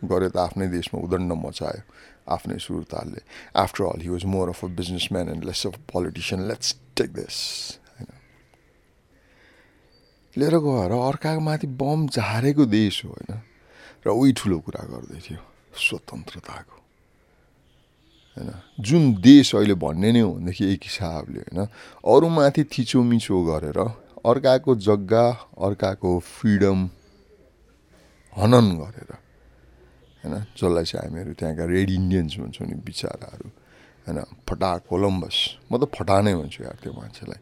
गरे 0.03 0.29
त 0.29 0.37
आफ्नै 0.37 0.67
देशमा 0.67 1.01
उदण्ड 1.01 1.31
मचायो 1.33 1.83
आफ्नै 2.27 2.57
सुरतालले। 2.57 3.21
After 3.55 3.83
all 3.83 4.01
he 4.01 4.09
was 4.09 4.25
more 4.25 4.49
of 4.49 4.65
a 4.65 4.67
businessman 4.67 5.29
and 5.29 5.43
less 5.45 5.67
of 5.67 5.77
politician 5.93 6.47
let's 6.47 6.75
take 6.97 7.09
this 7.13 7.37
होइन 7.99 8.09
लिएर 10.35 10.55
गएर 10.57 10.91
अर्काको 10.91 11.39
माथि 11.39 11.67
बम 11.67 12.07
झारेको 12.07 12.65
देश 12.65 13.05
हो 13.05 13.09
होइन? 13.09 13.41
र 14.05 14.09
उही 14.09 14.31
ठुलो 14.33 14.59
कुरा 14.59 14.83
गर्दै 14.87 15.19
थियो 15.19 15.41
स्वतन्त्रताको। 15.75 16.77
होइन? 18.37 18.49
जुन 18.79 19.13
देश 19.21 19.55
अहिले 19.55 19.73
भन्ने 19.73 20.11
नै 20.11 20.19
हो 20.19 20.31
भनेदेखि 20.33 20.73
एक 20.73 20.81
हिसाबले 20.83 21.39
होइन? 21.39 21.59
अरूमाथि 22.05 22.63
थिचोमिचो 22.63 23.37
गरेर 23.45 23.79
अर्काको 24.25 24.75
जग्गा 24.75 25.27
अर्काको 25.57 26.19
फ्रिडम 26.19 26.79
हनन 28.37 28.67
गरेर 28.77 29.11
होइन? 30.21 30.33
जसलाई 30.55 30.85
चाहिँ 30.85 31.09
हामीहरू 31.09 31.33
त्यहाँका 31.33 31.65
रेड 31.65 31.89
इन्डियन्स 31.89 32.33
भन्छौँ 32.39 32.67
नि 32.67 32.75
बिचराहरू 32.85 33.47
होइन? 34.05 34.19
फटा 34.47 34.71
कोलम्बस 34.89 35.37
म 35.71 35.77
त 35.77 35.83
फटा 35.89 36.21
नै 36.21 36.33
भन्छु 36.35 36.63
यार 36.63 36.77
त्यो 36.81 36.93
मान्छेलाई। 36.93 37.39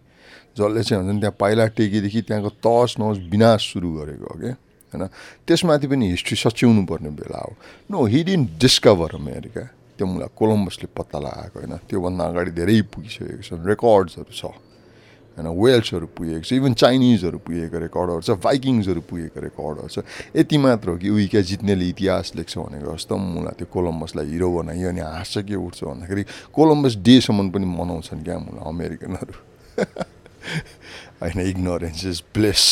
जसले 0.56 0.82
चाहिँ 0.84 1.04
हुन्छ 1.04 1.14
नि 1.14 1.20
त्यहाँ 1.20 1.36
पाइला 1.40 1.66
टेकीदेखि 1.78 2.22
त्यहाँको 2.22 2.50
तस 2.64 2.96
नस 3.00 3.18
विनाश 3.32 3.62
सुरु 3.74 3.90
गरेको 3.96 4.26
हो 4.26 4.36
क्या 4.40 4.56
होइन? 4.92 5.04
त्यसमाथि 5.48 5.88
पनि 5.88 6.06
हिस्ट्री 6.12 6.36
सच्याउनु 6.36 6.86
पर्ने 6.86 7.10
बेला 7.16 7.40
हो। 7.40 7.54
No 7.92 7.98
he 8.06 8.20
didn't 8.24 8.42
discover 8.60 9.16
America 9.16 9.64
त्यो 9.98 10.06
मलाई 10.08 10.32
कोलम्बसले 10.36 10.88
पत्ता 10.96 11.18
लगाएको 11.20 11.56
होइन? 11.60 11.74
त्योभन्दा 11.88 12.24
अगाडि 12.26 12.52
धेरै 12.52 12.82
पुगिसकेको 12.92 13.44
छ। 13.44 13.50
रेकर्ड्सहरू 13.68 14.32
छ। 14.32 14.44
होइन 15.40 15.48
वेल्सहरू 15.56 16.08
पुगेको 16.12 16.44
छ 16.44 16.52
इभन 16.60 16.74
चाइनिजहरू 16.76 17.38
पुगेको 17.40 17.78
रेकर्डहरू 17.80 18.22
छ 18.22 18.36
भाइकिङ्सहरू 18.44 19.02
पुगेको 19.08 19.40
रेकर्डहरू 19.40 19.88
छ। 19.88 20.04
यति 20.36 20.58
मात्र 20.60 20.90
हो 20.90 20.98
कि 21.00 21.10
उही 21.10 21.28
क्या 21.32 21.42
जित्नेले 21.42 21.86
इतिहास 21.90 22.36
लेख्छ 22.36 22.58
भनेको 22.60 22.92
जस्तो 22.92 23.16
मलाई 23.16 23.56
त्यो 23.56 23.68
कोलम्बसलाई 23.72 24.28
हिरो 24.28 24.50
बनाइयो 24.52 24.90
अनि 24.90 25.02
हाँस्छ 25.02 25.48
के 25.48 25.56
उठ्छ 25.56 25.80
भन्दाखेरि 25.84 26.24
कोलम्बस 26.52 26.94
डेसम्म 27.00 27.50
पनि 27.56 27.66
मनाउँछन् 27.66 28.24
क्या 28.24 28.38
मलाई 28.38 28.64
अमेरिकनहरू। 28.68 29.36
होइन 31.24 31.40
ignorance 31.40 32.06
is 32.06 32.24
bliss 32.36 32.64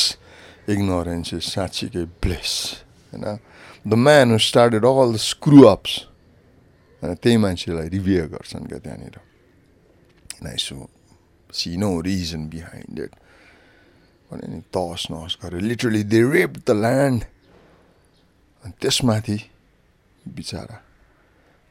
ignorance 0.69 1.33
is 1.33 1.43
साँच्चीकै 1.43 2.03
ब्लेस 2.19 2.51
होइन। 3.13 3.39
The 3.87 3.93
man 3.95 4.37
started 4.37 4.83
all 4.83 5.13
the 5.13 5.17
screw 5.23 5.63
ups 5.63 5.93
होइन 7.01 7.15
त्यही 7.15 7.37
मान्छेलाई 7.37 7.87
रिभियर 7.87 8.25
गर्छन् 8.35 8.67
क्या 8.67 8.79
त्यहाँनिर। 8.79 9.19
Nice 10.43 10.69
see 11.51 11.77
no 11.77 11.99
reason 12.01 12.49
behind 12.49 12.99
it. 12.99 13.13
भने 14.31 14.47
नि 14.51 14.59
तहस 14.75 15.07
नहस 15.11 15.37
गरेर 15.41 15.61
literally 15.61 16.03
they 16.03 16.21
rape 16.31 16.57
the 16.67 16.71
land 16.83 17.21
अनि 18.63 18.73
त्यसमाथि 18.81 19.37
बिचरा 20.35 20.77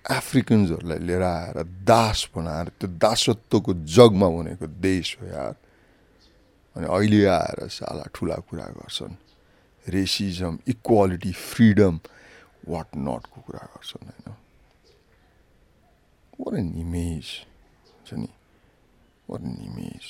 अफ्रिकन्सहरूलाई 0.05 0.99
लिएर 0.99 1.23
आएर 1.23 1.57
दास 1.85 2.29
बनाएर 2.35 2.69
त्यो 2.81 2.89
दासत्वको 3.05 3.73
जगमा 3.97 4.29
बनेको 4.37 4.67
देश 4.81 5.17
हो 5.21 5.27
यार 5.27 5.55
अनि 6.77 6.87
अहिले 6.87 7.21
आएर 7.29 7.69
साला 7.69 8.05
ठुला 8.15 8.37
कुरा 8.49 8.67
गर्छन् 8.79 9.15
रेसिजम 9.87 10.59
इक्वालिटी 10.73 11.33
फ्रिडम 11.33 11.99
वाट 12.69 12.89
नटको 12.97 13.41
कुरा 13.47 13.65
गर्छन् 13.75 14.09
होइन 14.09 14.35
वाट 16.41 16.59
एन 16.59 16.73
इमेज 16.81 17.27
हुन्छ 17.93 18.21
नि 18.21 18.29
इमेज 19.31 20.05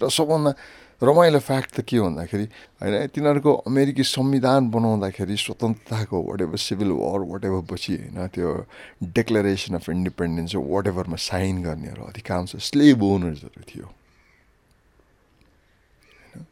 र 0.00 0.08
सबभन्दा 0.08 0.52
रमाइलो 1.02 1.38
फ्याक्ट 1.40 1.70
त 1.76 1.80
के 1.80 2.00
भन्दाखेरि 2.00 2.44
होइन 2.80 3.06
तिनीहरूको 3.08 3.52
अमेरिकी 3.64 4.04
संविधान 4.04 4.70
बनाउँदाखेरि 4.70 5.36
स्वतन्त्रताको 5.36 6.16
what 6.20 6.40
ever 6.40 6.56
civil 6.60 6.90
war 6.92 7.20
what 7.24 7.44
ever 7.44 7.62
पछि 7.64 7.94
होइन 7.96 8.28
त्यो 8.28 8.48
डेक्लरेसन 9.16 9.74
अफ 9.74 9.88
इन्डिपेन्डेन्स 9.88 10.54
वाट 10.54 10.86
एभरमा 10.86 11.16
साइन 11.16 11.62
गर्नेहरू 11.64 12.02
अधिकांश 12.04 12.56
स्लेभ 12.68 13.02
ओनर्सहरू 13.02 13.62
थियो। 13.64 13.86
होइन? 16.34 16.44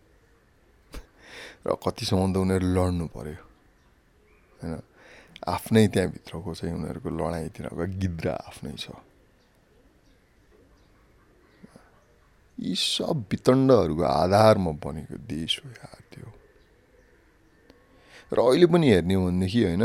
र 1.66 1.76
कतिसम्म 1.85 2.33
त 2.33 2.37
उनीहरू 2.37 2.66
लड्नु 2.73 3.07
पऱ्यो 3.12 3.37
होइन? 4.62 4.80
आफ्नै 5.49 5.87
त्यहाँभित्रको 5.88 6.54
चाहिँ 6.54 6.75
उनीहरूको 6.75 7.09
लडाइँ 7.11 7.49
तिनीहरूको 7.52 7.85
गिद्रा 8.00 8.33
आफ्नै 8.49 8.73
छ। 8.80 8.97
यी 12.58 12.74
सब 12.74 13.24
वितण्डहरूको 13.30 14.02
आधारमा 14.02 14.70
बनेको 14.82 15.16
देश 15.30 15.60
हो 15.64 15.70
यार 15.70 16.00
त्यो। 16.10 16.28
र 18.32 18.38
अहिले 18.38 18.66
पनि 18.66 18.86
हेर्ने 18.90 19.14
हो 19.14 19.26
भनेदेखि 19.26 19.62
होइन 19.64 19.84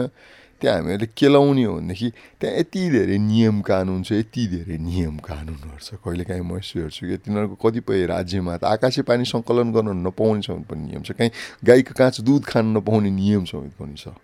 त्यहाँ 0.61 0.77
हामीहरूले 0.77 1.07
केलाउने 1.17 1.63
हो 1.63 1.73
भनेदेखि 1.75 2.09
त्यहाँ 2.39 2.55
यति 2.57 2.81
धेरै 2.89 3.17
नियम 3.17 3.61
कानुन 3.61 4.01
छ 4.03 4.11
यति 4.11 4.43
धेरै 4.47 4.77
नियम 4.79 5.17
कानुनहरू 5.19 5.79
छ। 5.79 5.99
कहिलेकाहीँ 6.01 6.43
म 6.43 6.57
यसो 6.57 6.79
हेर्छु 6.79 7.03
कि 7.07 7.17
तिनीहरूको 7.23 7.55
कतिपय 7.61 8.05
राज्यमा 8.09 8.57
त 8.57 8.63
आकाशे 8.73 9.01
पानी 9.05 9.23
सङ्कलन 9.27 9.69
गर्न 9.75 10.07
नपाउने 10.07 10.41
समेत 10.41 10.65
पनि 10.65 10.81
नियम 10.89 11.03
छ। 11.03 11.11
काहीँ 11.13 11.31
गाईको 11.61 11.93
काँच 11.93 12.21
दुध 12.25 12.43
खान 12.47 12.65
नपाउने 12.77 13.11
नियम 13.11 13.43
समेत 13.45 13.73
पनि 13.75 13.95
छ। 13.95 14.17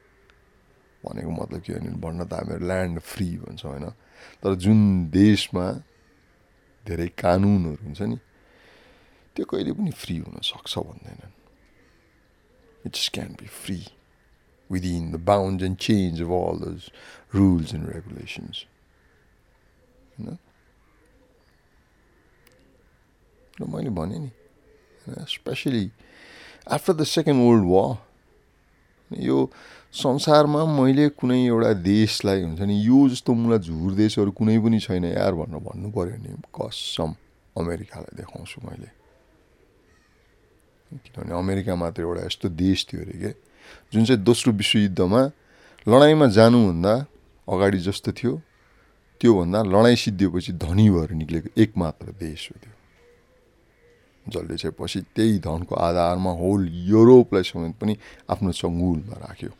भनेको 1.05 1.31
मतलब 1.31 1.59
के 1.59 1.73
भने 1.75 1.89
भन्न 2.01 2.19
त 2.25 2.33
हामीहरू 2.33 2.65
ल्यान्ड 2.65 2.99
फ्री 2.99 3.27
भन्छौँ 3.45 3.71
होइन। 3.71 3.85
तर 4.41 4.55
जुन 4.55 4.79
देशमा 5.11 5.65
धेरै 6.83 7.07
कानुनहरू 7.13 7.83
हुन्छ 7.83 8.01
नि 8.01 8.17
त्यो 9.35 9.45
कहिले 9.45 9.71
पनि 9.77 9.91
फ्री 10.01 10.17
हुनसक्छ 10.17 10.77
भन्दैनन् 10.89 11.37
it 12.85 12.91
just 12.95 13.13
can 13.13 13.31
be 13.39 13.47
free 13.63 13.79
within 14.69 15.11
the 15.11 15.17
bounds 15.17 15.63
and 15.63 15.77
chains 15.79 16.19
of 16.19 16.31
all 16.31 16.55
those 16.55 16.89
rules 17.33 17.73
and 17.73 17.87
regulations. 17.87 18.65
You 20.17 20.25
know? 20.25 20.37
र 23.59 23.65
मैले 23.65 23.89
भने 23.89 24.19
नि 24.19 24.31
especially 25.27 25.89
after 26.71 26.93
the 26.93 27.03
second 27.03 27.41
world 27.43 27.65
war 27.65 29.17
यो 29.25 29.37
संसारमा 30.03 30.65
मैले 30.79 31.09
कुनै 31.19 31.39
एउटा 31.45 31.73
देशलाई 31.83 32.41
हुन्छ 32.43 32.61
नि 32.61 32.77
यो 32.85 32.99
जस्तो 33.09 33.33
मुला 33.33 33.57
झुर 33.57 33.91
देशहरू 33.99 34.31
कुनै 34.37 34.57
पनि 34.63 34.79
छैन 34.79 35.05
यार 35.11 35.33
भनेर 35.41 35.59
भन्नु 35.65 35.91
पऱ्यो 35.91 36.15
भने 36.21 36.37
कसम 36.55 37.15
अमेरिकालाई 37.57 38.15
देखाउँछु 38.21 38.61
मैले। 38.69 38.98
किनभने 40.89 41.33
अमेरिका 41.37 41.75
मात्र 41.75 42.01
एउटा 42.01 42.25
यस्तो 42.25 42.49
देश 42.49 42.87
थियो 42.89 43.01
अरे 43.01 43.17
के? 43.19 43.31
जुन 43.93 44.05
चाहिँ 44.05 44.21
दोस्रो 44.23 44.53
विश्वयुद्धमा 44.53 45.21
लडाइँमा 45.87 46.27
जानुभन्दा 46.27 46.93
अगाडि 47.47 47.77
जस्तो 47.77 48.11
थियो 48.11 48.41
त्योभन्दा 49.21 49.59
लडाइँ 49.63 49.95
सिद्धिएपछि 49.95 50.51
धनी 50.53 50.89
भएर 50.89 51.11
निक्लेको 51.11 51.49
एक 51.61 51.73
मात्र 51.77 52.11
देश 52.19 52.49
हो 52.51 52.59
त्यो। 52.63 52.73
जसले 54.25 54.55
चाहिँ 54.57 54.75
पछि 54.79 54.99
त्यही 55.15 55.39
धनको 55.39 55.75
आधारमा 55.75 56.31
होल 56.31 56.67
युरोपलाई 56.69 57.43
समेत 57.43 57.75
पनि 57.81 57.97
आफ्नो 58.29 58.51
चङ्गुलमा 58.51 59.15
राख्यो। 59.17 59.51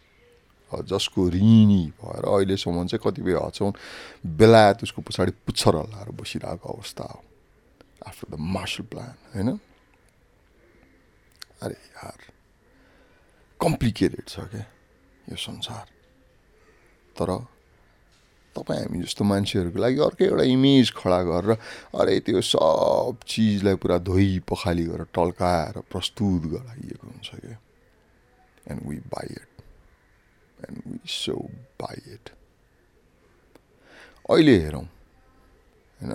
जसको 0.72 1.30
ऋणी 1.30 1.84
भएर 1.98 2.24
अहिलेसम्म 2.26 2.86
चाहिँ 2.88 3.02
कतिपय 3.06 3.34
हदसम्म 3.46 3.74
बेलायत 4.38 4.84
उसको 4.84 5.02
पछाडि 5.02 5.32
पुच्छर 5.46 5.76
हल्लाएर 5.76 6.10
बसिरहेको 6.14 6.70
अवस्था 6.70 7.04
हो। 7.04 7.22
आफ्टर 8.08 8.36
द 8.36 8.40
मार्सल 8.40 8.84
प्लान 8.84 9.14
होइन? 9.36 9.60
अरे 11.62 11.74
यार 11.74 12.20
कम्प्लिकेटेड 13.60 14.28
छ 14.28 14.40
क्या 14.48 14.66
यो 15.26 15.36
संसार 15.38 15.88
तर 17.16 17.32
तपाईँ 18.56 18.80
हामी 18.82 19.02
जस्तो 19.02 19.24
मान्छेहरूको 19.26 19.80
लागि 19.80 20.00
अर्कै 20.00 20.26
एउटा 20.26 20.44
इमेज 20.50 20.92
खडा 20.96 21.20
गरेर 21.24 21.52
अरे 21.94 22.20
त्यो 22.26 22.42
सब 22.44 23.18
चिजलाई 23.28 23.76
पुरा 23.76 23.98
धोइ 24.02 24.30
पखाली 24.48 24.86
गरेर 24.86 25.08
टल्काएर 25.14 25.80
प्रस्तुत 25.92 26.44
गराइएको 26.54 27.08
हुन्छ 27.08 27.30
क्या 27.36 27.58
and 28.68 28.88
we 28.88 28.98
buy 29.12 29.28
it 29.34 29.52
and 30.60 30.82
we 30.88 31.00
so 31.08 31.36
buy 31.82 32.02
it 32.14 32.30
अहिले 34.30 34.58
हेरौँ 34.60 34.88
होइन 36.02 36.12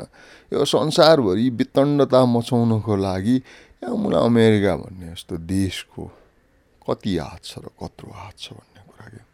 यो 0.52 0.64
संसारभरि 0.66 1.48
वितण्डता 1.52 2.24
मचाउनको 2.26 2.96
लागि 2.96 3.36
यहाँ 3.84 3.96
मुला 3.96 4.18
अमेरिका 4.24 4.76
भन्ने 4.76 5.12
यस्तो 5.12 5.36
देशको 5.44 6.02
कति 6.88 7.16
हात 7.18 7.44
छ 7.44 7.58
र 7.58 7.68
कत्रो 7.76 8.08
हात 8.10 8.34
छ 8.34 8.52
भन्ने 8.54 8.80
कुरा 8.82 9.06
क्या 9.06 9.24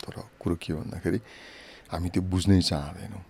तर 0.00 0.16
कुरो 0.40 0.56
के 0.56 0.72
भन्दाखेरि 0.72 1.20
हामी 1.92 2.08
त्यो 2.08 2.22
बुझ्नै 2.24 2.60
चाहँदैनौँ 2.62 3.24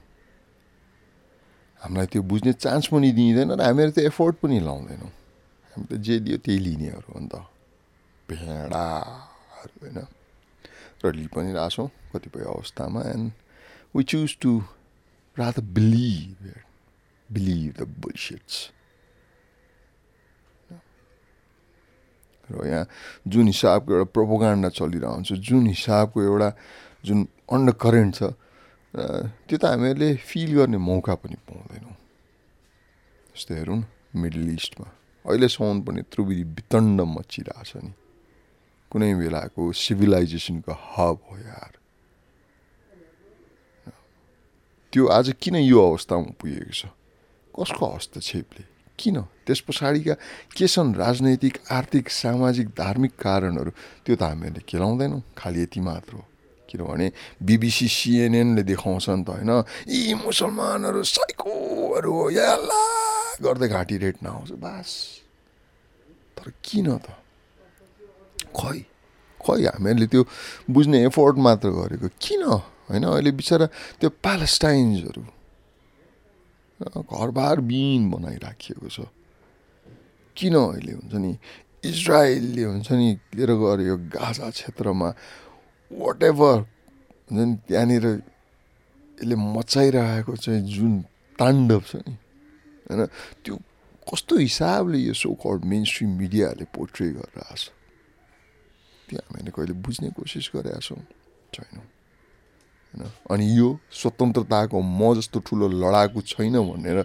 हामीलाई 1.83 2.07
त्यो 2.07 2.23
बुझ्ने 2.23 2.53
चान्स 2.55 2.87
पनि 2.89 3.11
दिइँदैन 3.11 3.51
र 3.51 3.61
हामीहरू 3.61 3.91
त्यो 3.91 4.07
एफोर्ट 4.07 4.35
पनि 4.39 4.61
लाउँदैनौँ 4.61 5.11
हामी 5.73 5.87
त 5.87 5.93
जे 5.99 6.15
दियो 6.23 6.39
त्यही 6.39 6.59
लिनेहरू 6.61 7.09
हो 7.09 7.19
नि 7.19 7.29
त 7.29 7.43
भेडाहरू 8.29 9.75
होइन 9.83 9.99
र 11.03 11.05
लि 11.11 11.27
पनि 11.27 11.51
रहेछौँ 11.53 11.89
कतिपय 12.15 12.45
अवस्थामा 12.47 13.03
and 13.11 13.31
we 13.95 14.03
choose 14.07 14.39
to 14.39 14.53
rather 15.37 15.65
believe 15.75 16.70
believe 17.33 17.73
the 17.79 17.83
bullshits 18.03 18.57
र 22.51 22.67
यहाँ 22.67 22.87
जुन 23.31 23.47
हिसाबको 23.47 23.89
एउटा 23.95 24.11
प्रोपोगान्डा 24.11 24.69
चलिरहन्छ 24.75 25.33
जुन 25.39 25.67
हिसाबको 25.67 26.19
एउटा 26.23 26.49
जुन 27.07 27.19
अन्डर 27.55 27.75
करेन्ट 27.79 28.15
छ 28.15 28.23
त्यो 29.47 29.57
त 29.59 29.65
हामीहरूले 29.71 30.11
फिल 30.19 30.51
गर्ने 30.59 30.79
मौका 30.83 31.15
पनि 31.15 31.37
पाउँदैनौँ। 31.47 31.95
जस्तै 33.39 33.55
हेरौँ 33.55 33.79
न 33.79 33.87
मिडल 34.19 34.49
इस्टमा 34.59 34.89
अहिलेसम्म 35.25 35.79
पनि 35.87 36.03
त्रिवेदी 36.11 36.45
वितण्ड 36.59 36.99
मचिरहेछ 37.07 37.71
नि। 37.87 37.93
कुनै 38.91 39.15
बेलाको 39.15 39.63
सिभिलाइजेसनको 39.71 40.73
हब 40.75 41.17
हो 41.31 41.35
यार। 41.39 41.73
त्यो 44.93 45.03
आज 45.07 45.27
किन 45.39 45.55
यो 45.63 45.79
अवस्थामा 45.79 46.35
पुगेको 46.35 46.75
छ? 46.75 46.91
कसको 47.57 47.87
हस्तक्षेपले 47.87 48.65
किन? 48.99 49.21
त्यस 49.47 49.61
पछाडिका 49.61 50.15
के 50.57 50.67
छन् 50.67 50.95
राजनैतिक 50.95 51.55
आर्थिक 51.71 52.11
सामाजिक 52.11 52.69
धार्मिक 52.69 53.13
कारणहरू? 53.17 53.71
त्यो 54.05 54.17
त 54.17 54.23
हामीहरूले 54.23 54.63
केलाउँदैनौँ 54.69 55.23
खालि 55.39 55.63
यति 55.63 55.81
मात्र 55.81 56.13
हो। 56.15 56.25
किनभने 56.69 57.07
बिबिसी 57.43 57.89
सिएनएनले 57.89 58.63
देखाउँछन् 58.63 59.25
त 59.25 59.29
होइन? 59.31 59.51
यी 59.89 60.15
मुसलमानहरू 60.15 61.03
साइकोहरू 61.03 62.13
हो 62.13 62.31
याला 62.31 62.83
गर्दै 63.43 63.69
घाँटी 63.69 63.97
रेट 63.97 64.17
नआउँछ 64.23 64.51
बास। 64.61 64.89
तर 66.37 66.53
किन 66.65 66.89
त? 66.97 67.09
खै? 68.53 68.79
खै 69.41 69.59
हामीहरूले 69.65 70.07
त्यो 70.07 70.23
बुझ्ने 70.71 70.99
एफोर्ट 71.09 71.37
मात्र 71.37 71.69
गरेको? 71.69 72.09
किन? 72.21 72.43
होइन? 72.93 73.05
अहिले 73.05 73.31
बिचरा 73.33 73.67
त्यो 74.01 74.09
प्यालेस्टाइन्सहरू 74.11 75.40
घरबार 76.81 77.61
बिन 77.61 78.11
बनाइराखिएको 78.11 78.89
छ। 78.89 78.99
किन 80.37 80.55
अहिले 80.55 80.93
हुन्छ 80.93 81.15
नि? 81.15 81.33
इजरायलले 81.85 82.65
हुन्छ 82.65 82.89
नि 82.93 83.09
लिएर 83.37 83.51
गएर 83.57 83.81
यो 83.89 83.97
गाजा 84.13 84.49
क्षेत्रमा 84.51 85.09
वाट 85.91 86.23
एभर 86.23 86.59
हुन्छ 87.29 87.41
नि 87.41 87.55
त्यहाँनिर 87.69 88.07
यसले 88.07 89.35
मचाइरहेको 89.37 90.37
चाहिँ 90.37 90.63
जुन 90.69 90.93
ताण्डव 91.39 91.83
छ 91.89 91.97
नि 92.05 92.17
होइन? 92.89 93.07
त्यो 93.45 93.55
कस्तो 94.09 94.37
हिसाबले 94.37 94.99
यो 94.99 95.15
सो 95.15 95.33
कल्ड 95.37 95.65
मेन 95.65 95.85
स्ट्रिम 95.85 96.11
मिडियाहरूले 96.17 96.67
पोर्ट्रे 96.77 97.07
गरिरहेको 97.17 97.57
छ 97.57 97.69
त्यो 99.09 99.19
हामीले 99.21 99.51
कहिले 99.57 99.75
बुझ्ने 99.85 100.09
कोसिस 100.17 100.51
गरेका 100.55 100.81
छौँ 100.81 101.03
छैनौँ। 101.55 101.87
होइन? 102.91 103.11
अनि 103.31 103.45
यो 103.59 103.79
स्वतन्त्रताको 103.93 104.81
म 104.81 105.15
जस्तो 105.15 105.39
ठुलो 105.47 105.67
लडाकु 105.69 106.21
छैन 106.21 106.59
भनेर 106.59 106.99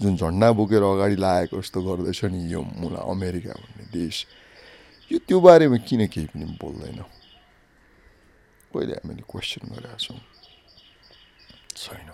जुन 0.00 0.16
झन्डा 0.16 0.48
बोकेर 0.52 0.82
अगाडि 0.82 1.16
लागेको 1.16 1.60
जस्तो 1.60 1.78
गर्दैछ 1.82 2.24
नि 2.30 2.40
यो 2.52 2.62
मुला 2.62 3.00
अमेरिका 3.10 3.52
भन्ने 3.52 3.84
देश 3.90 4.26
यो 5.12 5.18
त्यो 5.18 5.40
बारेमा 5.40 5.76
किन 5.76 6.06
केही 6.06 6.26
पनि 6.26 6.44
बोल्दैन? 6.62 6.98
कहिले 8.72 8.92
हामीले 8.92 9.22
क्वेसन 9.28 9.62
गरेका 9.74 9.98
छौँ? 9.98 10.20
छैन। 11.76 12.08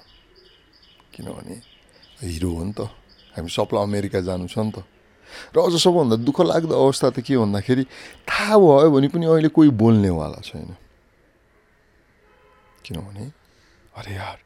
किनभने 1.14 1.56
हिरो 2.24 2.50
हो 2.50 2.64
नि 2.64 2.72
त। 2.72 2.80
हामी 3.36 3.48
सबलाई 3.48 3.82
अमेरिका 3.84 4.20
जानु 4.20 4.48
छ 4.48 4.58
नि 4.58 4.72
त। 4.72 4.82
र 5.54 5.56
अझ 5.60 5.74
सबभन्दा 5.76 6.16
दुःख 6.24 6.38
लाग्दो 6.40 6.74
अवस्था 6.74 7.10
त 7.10 7.20
के 7.20 7.36
भन्दाखेरि 7.36 7.84
थाहा 8.26 8.56
भयो 8.58 8.90
भने 8.90 9.08
पनि 9.12 9.26
अहिले 9.26 9.48
कोही 9.52 9.70
बोल्नेवाला 9.70 10.40
छैन। 10.42 10.87
किनभने 12.88 13.24
अरे 14.00 14.12
यार। 14.16 14.38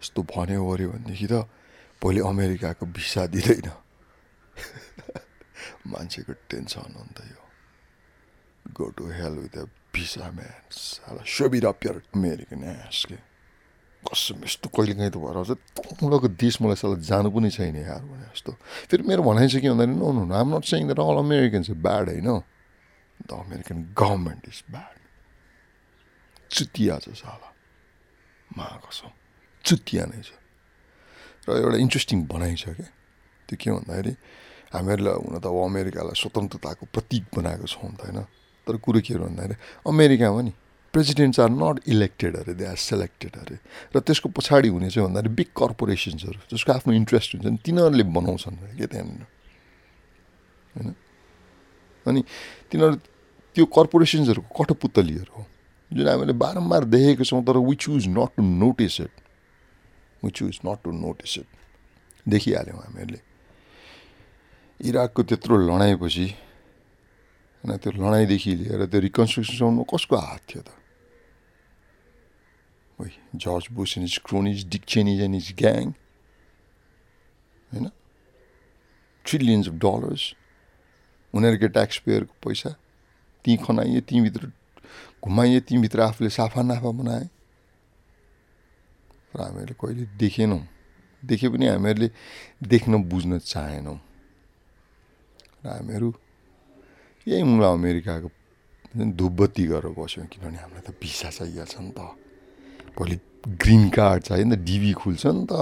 यस्तो 0.00 0.22
भन्यो 0.32 0.60
ओऱ्यो 0.64 0.88
भनेदेखि 0.96 1.26
त 1.28 1.44
भोलि 2.00 2.20
अमेरिकाको 2.24 2.84
भिसा 2.96 3.26
दिँदैन। 3.28 3.68
मान्छेको 5.92 6.32
टेन्सन 6.48 6.96
हो 6.96 7.02
नि 7.04 7.12
त 7.12 7.20
यो। 7.28 7.42
Go 8.72 8.86
to 8.96 9.04
hell 9.12 9.34
with 9.44 9.52
the 9.52 9.68
visa 9.92 10.30
man 10.32 10.72
साला 10.72 11.22
सोबिर 11.28 11.66
अपियर 11.66 11.96
अमेरिकन 12.16 12.64
एस 12.88 13.04
के? 13.12 13.18
कसम 14.00 14.40
यस्तो 14.48 14.68
कहिले 14.72 14.94
काहीँ 14.96 15.12
त 15.12 15.20
भएर 15.20 15.36
आउँछ। 15.36 15.50
तँलाको 16.00 16.28
देश 16.40 16.54
मलाई 16.64 16.80
साला 16.80 16.96
जानु 17.04 17.28
पनि 17.36 17.50
छैन 17.52 17.76
यार 17.84 18.00
भने 18.00 18.32
जस्तो। 18.32 18.52
फेरि 18.88 19.02
मेरो 19.04 19.20
भनाइ 19.28 19.48
चाहिँ 19.52 19.60
के 19.60 19.68
भन्दाखेरि 19.68 20.00
no 20.00 20.08
no 20.24 20.32
I'm 20.32 20.48
not 20.56 20.64
saying 20.64 20.88
that 20.88 21.00
all 21.04 21.16
American 21.20 21.62
चाहिँ 21.68 21.76
ब्याड 21.84 22.08
होइन 22.16 22.28
the 23.28 23.30
American 23.44 23.76
government 23.92 24.42
is 24.48 24.58
bad 24.72 24.96
चुतिया 26.48 26.98
छ 27.04 27.12
साला। 27.20 27.48
महाकसम 28.56 29.10
चुतिया 29.64 30.04
नै 30.10 30.20
छ। 30.22 30.30
र 31.46 31.48
एउटा 31.56 31.76
इन्ट्रेस्टिङ 31.78 32.18
बनाइ 32.26 32.54
छ 32.56 32.74
क्या 32.74 32.88
त्यो 33.48 33.56
के 33.56 33.68
भन्दाखेरि 33.70 34.12
हामीहरूलाई 34.74 35.14
हुन 35.14 35.34
त 35.38 35.46
अब 35.46 35.56
अमेरिकालाई 35.66 36.16
स्वतन्त्रताको 36.22 36.84
प्रतीक 36.94 37.24
बनाएको 37.34 37.66
छौँ 37.66 37.90
त 37.94 38.00
होइन? 38.06 38.18
तर 38.66 38.74
कुरो 38.78 39.00
के 39.02 39.14
भन्दाखेरि 39.18 39.56
अमेरिकामा 39.86 40.40
नि 40.46 40.52
प्रेसिडेन्ट्स 40.94 41.38
आर 41.40 41.50
नट 41.50 41.76
इलेक्टेड 41.86 42.32
अरे। 42.36 42.54
दे 42.54 42.64
आर 42.66 42.78
सेलेक्टेड 42.78 43.32
अरे। 43.38 43.56
र 43.94 43.96
त्यसको 44.02 44.28
पछाडि 44.34 44.68
हुने 44.74 44.90
चाहिँ 44.90 45.06
भन्दाखेरि 45.06 45.34
बिग 45.34 45.50
कर्पोरेसन्सहरू 45.54 46.38
जसको 46.50 46.70
आफ्नो 46.72 46.92
इन्ट्रेस्ट 46.94 47.28
हुन्छ 47.34 47.46
नि 47.46 47.58
तिनीहरूले 47.62 48.04
बनाउँछन् 48.10 48.56
क्या 48.78 48.86
त्यहाँनिर 48.90 49.22
होइन? 50.74 50.88
अनि 52.06 52.20
तिनीहरू 52.70 52.96
त्यो 53.54 53.64
कर्पोरेसन्सहरूको 53.66 54.50
कठपुतलीहरू 54.50 55.32
हो। 55.34 55.42
जुन 55.92 56.08
हामीले 56.08 56.32
बारम्बार 56.32 56.84
देखेको 56.84 57.24
छौँ 57.24 57.42
तर 57.44 57.56
we 57.58 57.74
choose 57.76 58.06
not 58.08 58.30
to 58.36 58.42
notice 58.42 59.00
it 59.00 59.14
we 60.24 60.30
choose 60.30 60.60
not 60.66 60.82
to 60.84 60.90
notice 60.90 61.38
it 61.38 61.48
देखिहाल्यौँ 62.28 62.78
हामीहरूले 62.78 63.20
इराकको 64.80 65.22
त्यत्रो 65.22 65.56
लडाइँपछि 65.66 66.26
होइन 67.64 67.76
त्यो 67.76 67.90
लडाइँदेखि 67.92 68.54
लिएर 68.56 68.86
त्यो 68.86 69.00
रिकन्स्ट्रक्सनसम्म 69.00 69.82
कसको 69.90 70.16
हात 70.16 70.40
थियो 70.48 70.62
त 70.62 70.70
ओइ 72.98 73.10
George 73.36 73.66
Bush 73.72 73.98
and 73.98 74.08
his 74.08 74.18
cronies 74.24 74.58
Dick 74.68 74.82
and 74.96 75.34
his 75.36 75.52
gang 75.58 75.92
होइन 77.72 77.90
ट्रिलियन्स 79.24 79.68
अफ 79.68 79.74
डलर्स 79.84 80.22
उनीहरूकै 81.34 81.68
ट्याक्स 81.68 81.98
पेयरको 82.06 82.34
पैसा। 82.46 82.70
ती 83.44 83.56
खनाइए 83.56 84.00
तीभित्र 84.08 84.52
घुमाइए 85.24 85.60
तीभित्र 85.60 86.00
आफूले 86.00 86.30
साफा 86.30 86.62
नाफा 86.62 86.90
बनाए। 86.90 87.24
र 89.36 89.38
हामीहरूले 89.40 89.74
कहिले 89.74 90.04
देखेनौँ। 90.16 90.62
देखे 91.22 91.48
पनि 91.48 91.66
हामीहरूले 91.66 92.08
देख्न 92.64 92.92
बुझ्न 93.04 93.38
चाहेनौँ। 93.38 93.98
र 95.64 95.66
हामीहरू 95.68 96.08
यही 97.26 97.42
मुला 97.42 97.68
अमेरिकाको 97.68 98.28
धुपबत्ती 98.90 99.64
गरेर 99.66 99.92
बस्यौँ 99.92 100.26
किनभने 100.26 100.58
हामीलाई 100.58 100.82
त 100.82 100.90
भिसा 100.96 101.30
चाहिएको 101.30 101.66
छ 101.68 101.76
नि 101.78 101.92
त। 101.92 102.00
भोलि 102.96 103.16
ग्रिन 103.60 103.88
कार्ड 103.90 104.22
चाहियो 104.22 104.46
नि 104.48 104.56
त 104.56 104.58
डिबी 104.58 104.92
खुल्छ 104.92 105.26
नि 105.26 105.46
त 105.46 105.52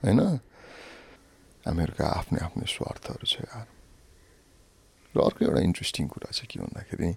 होइन? 0.00 0.20
हामीहरूका 1.66 2.06
आफ्नै 2.06 2.40
आफ्नै 2.40 2.66
स्वार्थहरू 2.66 3.26
छ 3.26 3.34
यार। 3.42 3.66
र 5.14 5.18
अर्को 5.20 5.40
एउटा 5.44 5.60
इन्ट्रेस्टिङ 5.60 6.04
कुरा 6.08 6.30
चाहिँ 6.30 6.48
के 6.48 6.56
भन्दाखेरि 6.62 7.10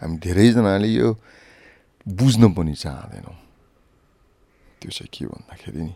हामी 0.00 0.16
धेरैजनाले 0.24 0.88
यो 0.88 1.08
बुझ्न 2.06 2.42
पनि 2.54 2.74
चाहँदैनौँ। 2.74 3.36
त्यो 4.80 4.90
चाहिँ 4.90 5.10
के 5.12 5.26
भन्दाखेरि 5.26 5.82
नि 5.82 5.94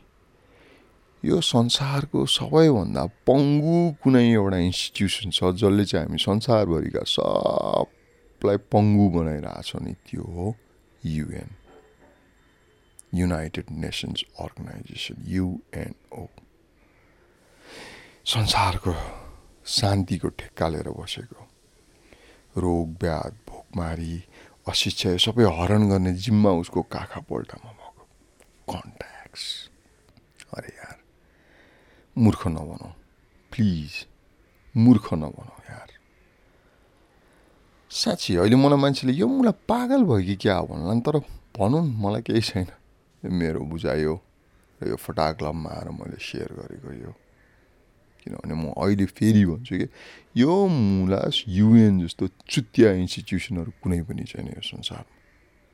यो 1.22 1.40
संसारको 1.40 2.26
सबैभन्दा 2.26 3.02
पङ्गु 3.28 3.78
कुनै 4.02 4.26
एउटा 4.34 4.58
इन्स्टिट्युसन 4.68 5.30
छ 5.30 5.54
जसले 5.54 5.84
चाहिँ 5.86 6.06
हामी 6.06 6.18
संसारभरिका 6.18 7.02
सबलाई 7.14 8.58
पङ्गु 8.74 9.06
बनाइरहेछौँ 9.16 9.82
नि 9.86 9.92
त्यो 10.02 10.22
हो 10.34 10.46
UN 11.06 11.50
United 13.14 13.66
Nations 13.70 14.20
Organization 14.42 15.16
UNO. 15.30 16.26
संसारको 18.34 18.92
शान्तिको 19.78 20.28
ठेक्का 20.38 20.66
लिएर 20.68 20.88
बसेको 20.98 21.41
रोग 22.56 22.88
व्याध 23.00 23.32
भोकमारी 23.48 24.24
अशिक्षा 24.68 25.16
सबै 25.16 25.44
हरण 25.44 25.88
गर्ने 25.88 26.12
जिम्मा 26.14 26.50
उसको 26.50 26.82
काखा 26.82 27.20
पल्टामा 27.20 27.70
भएको 27.72 28.04
कन्ट्याक्स 28.72 29.44
अरे 30.54 30.68
यार 30.68 30.98
मूर्ख 32.16 32.46
नबनाऊ 32.46 32.92
प्लिज 33.52 34.06
मूर्ख 34.76 35.14
नबनाऊ 35.14 35.60
यार। 35.70 35.88
साँच्ची 37.90 38.36
अहिले 38.36 38.56
मलाई 38.56 38.78
मान्छेले 38.78 39.12
यो 39.12 39.26
मलाई 39.26 39.52
पागल 39.68 40.04
भयो 40.04 40.26
कि 40.26 40.36
क्या 40.36 40.60
भन्ला 40.60 41.00
तर 41.00 41.18
भनौँ 41.56 41.84
मलाई 41.84 42.22
केही 42.22 42.40
छैन। 42.40 42.66
मेरो 43.24 43.60
बुझाइ 43.60 44.04
हो 44.04 44.20
र 44.82 44.88
यो 44.88 44.96
फटाक 44.96 45.42
आएर 45.42 45.88
मैले 45.90 46.18
सेयर 46.20 46.52
गरेको 46.52 46.92
यो 46.92 47.12
किनभने 48.22 48.54
म 48.54 48.72
अहिले 48.78 49.06
फेरि 49.06 49.44
भन्छु 49.44 49.74
कि 49.76 49.86
यो 50.36 50.52
मुलास 50.68 51.44
युएन 51.48 52.06
जस्तो 52.06 52.24
चुतिया 52.48 52.90
इन्स्टिट्युसनहरू 53.02 53.70
कुनै 53.82 54.00
पनि 54.06 54.24
छैन 54.24 54.46
यो 54.54 54.62
संसारमा। 54.62 55.12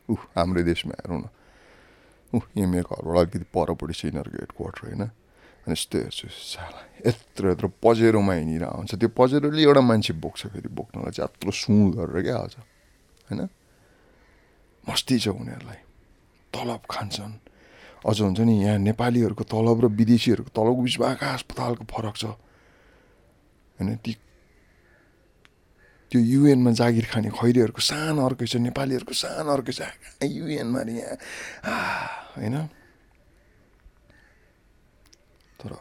ऊ 0.08 0.14
हाम्रो 0.36 0.62
देशमा 0.64 0.94
हेरौँ 1.00 1.20
न। 1.20 1.26
मेरो 2.32 2.88
घरबाट 2.88 3.16
अलिकति 3.16 3.46
परपट्टि 3.52 3.94
छ 3.94 4.04
यिनीहरूको 4.04 4.38
हेड 4.38 4.52
क्वार्टर 4.56 4.82
होइन। 4.88 5.02
अनि 5.68 5.72
यस्तो 5.72 5.96
हेर्छु 5.98 6.28
साला 6.28 6.80
यत्रो 7.06 7.46
यत्रो 7.52 7.68
पजेरोमा 7.84 8.32
हिँडिरहेको 8.34 8.76
हुन्छ। 8.76 8.92
त्यो 9.00 9.08
पजेरोले 9.12 9.62
एउटा 9.62 9.80
मान्छे 9.80 10.12
बोक्छ 10.16 10.40
फेरि 10.52 10.68
बोक्नलाई 10.68 11.12
चाहिँ 11.12 11.28
यत्रो 11.28 11.50
सुँड 11.52 11.88
गरेर 11.96 12.22
क्या 12.24 12.36
हाल्छ 12.36 12.56
होइन? 13.28 13.40
मस्ती 14.84 15.16
छ 15.18 15.28
उनीहरूलाई। 15.28 15.80
तलब 16.52 16.82
खान्छन्। 16.88 17.32
अझ 18.06 18.20
हुन्छ 18.20 18.40
नि 18.40 18.54
यहाँ 18.64 18.78
नेपालीहरूको 18.78 19.44
तलब 19.44 19.78
र 19.84 19.86
विदेशीहरूको 19.90 20.50
तलबको 20.54 20.82
बिचमा 20.82 21.06
आकाश 21.08 21.34
अस्पतालको 21.34 21.84
फरक 21.84 22.16
छ। 22.16 22.24
होइन 23.78 23.96
ती 23.98 24.12
त्यो 26.10 26.20
युएनमा 26.20 26.70
जागिर 26.72 27.04
खाने 27.04 27.30
खैरीहरूको 27.30 27.82
सानो 27.82 28.20
अर्कै 28.26 28.46
छ 28.46 28.56
नेपालीहरूको 28.64 29.14
सानो 29.14 29.50
अर्कै 29.52 29.72
छ। 29.72 29.80
युएनमा 30.24 30.80
यहाँ। 30.88 31.16
होइन? 32.36 32.56
तर 35.60 35.72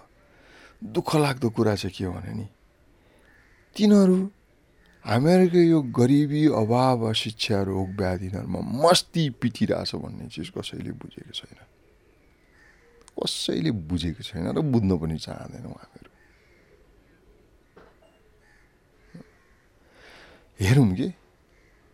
दुःख 0.83 1.15
लाग्दो 1.15 1.49
कुरा 1.49 1.75
चाहिँ 1.75 1.95
के 1.95 2.03
हो 2.03 2.11
भने 2.11 2.33
नि 2.33 2.47
तिनीहरू 3.75 4.17
हामीहरूको 5.05 5.57
यो 5.57 5.79
गरिबी 5.95 6.43
अभाव 6.51 7.13
शिक्षा 7.13 7.61
रोग 7.63 7.89
व्याधिहरूमा 7.95 8.59
मस्ती 8.83 9.29
पिटिरहेछ 9.39 9.95
भन्ने 9.95 10.27
चिज 10.27 10.49
कसैले 10.51 10.91
बुझेको 10.91 11.31
छैन। 11.31 11.76
कसैले 13.17 13.71
बुझेको 13.71 14.21
छैन 14.23 14.47
र 14.53 14.61
बुझ्न 14.61 14.91
पनि 14.97 15.17
चाहँदैनौँ 15.17 15.73
हामीहरू 15.73 16.11
हेरौँ 20.59 20.93
कि 20.95 21.13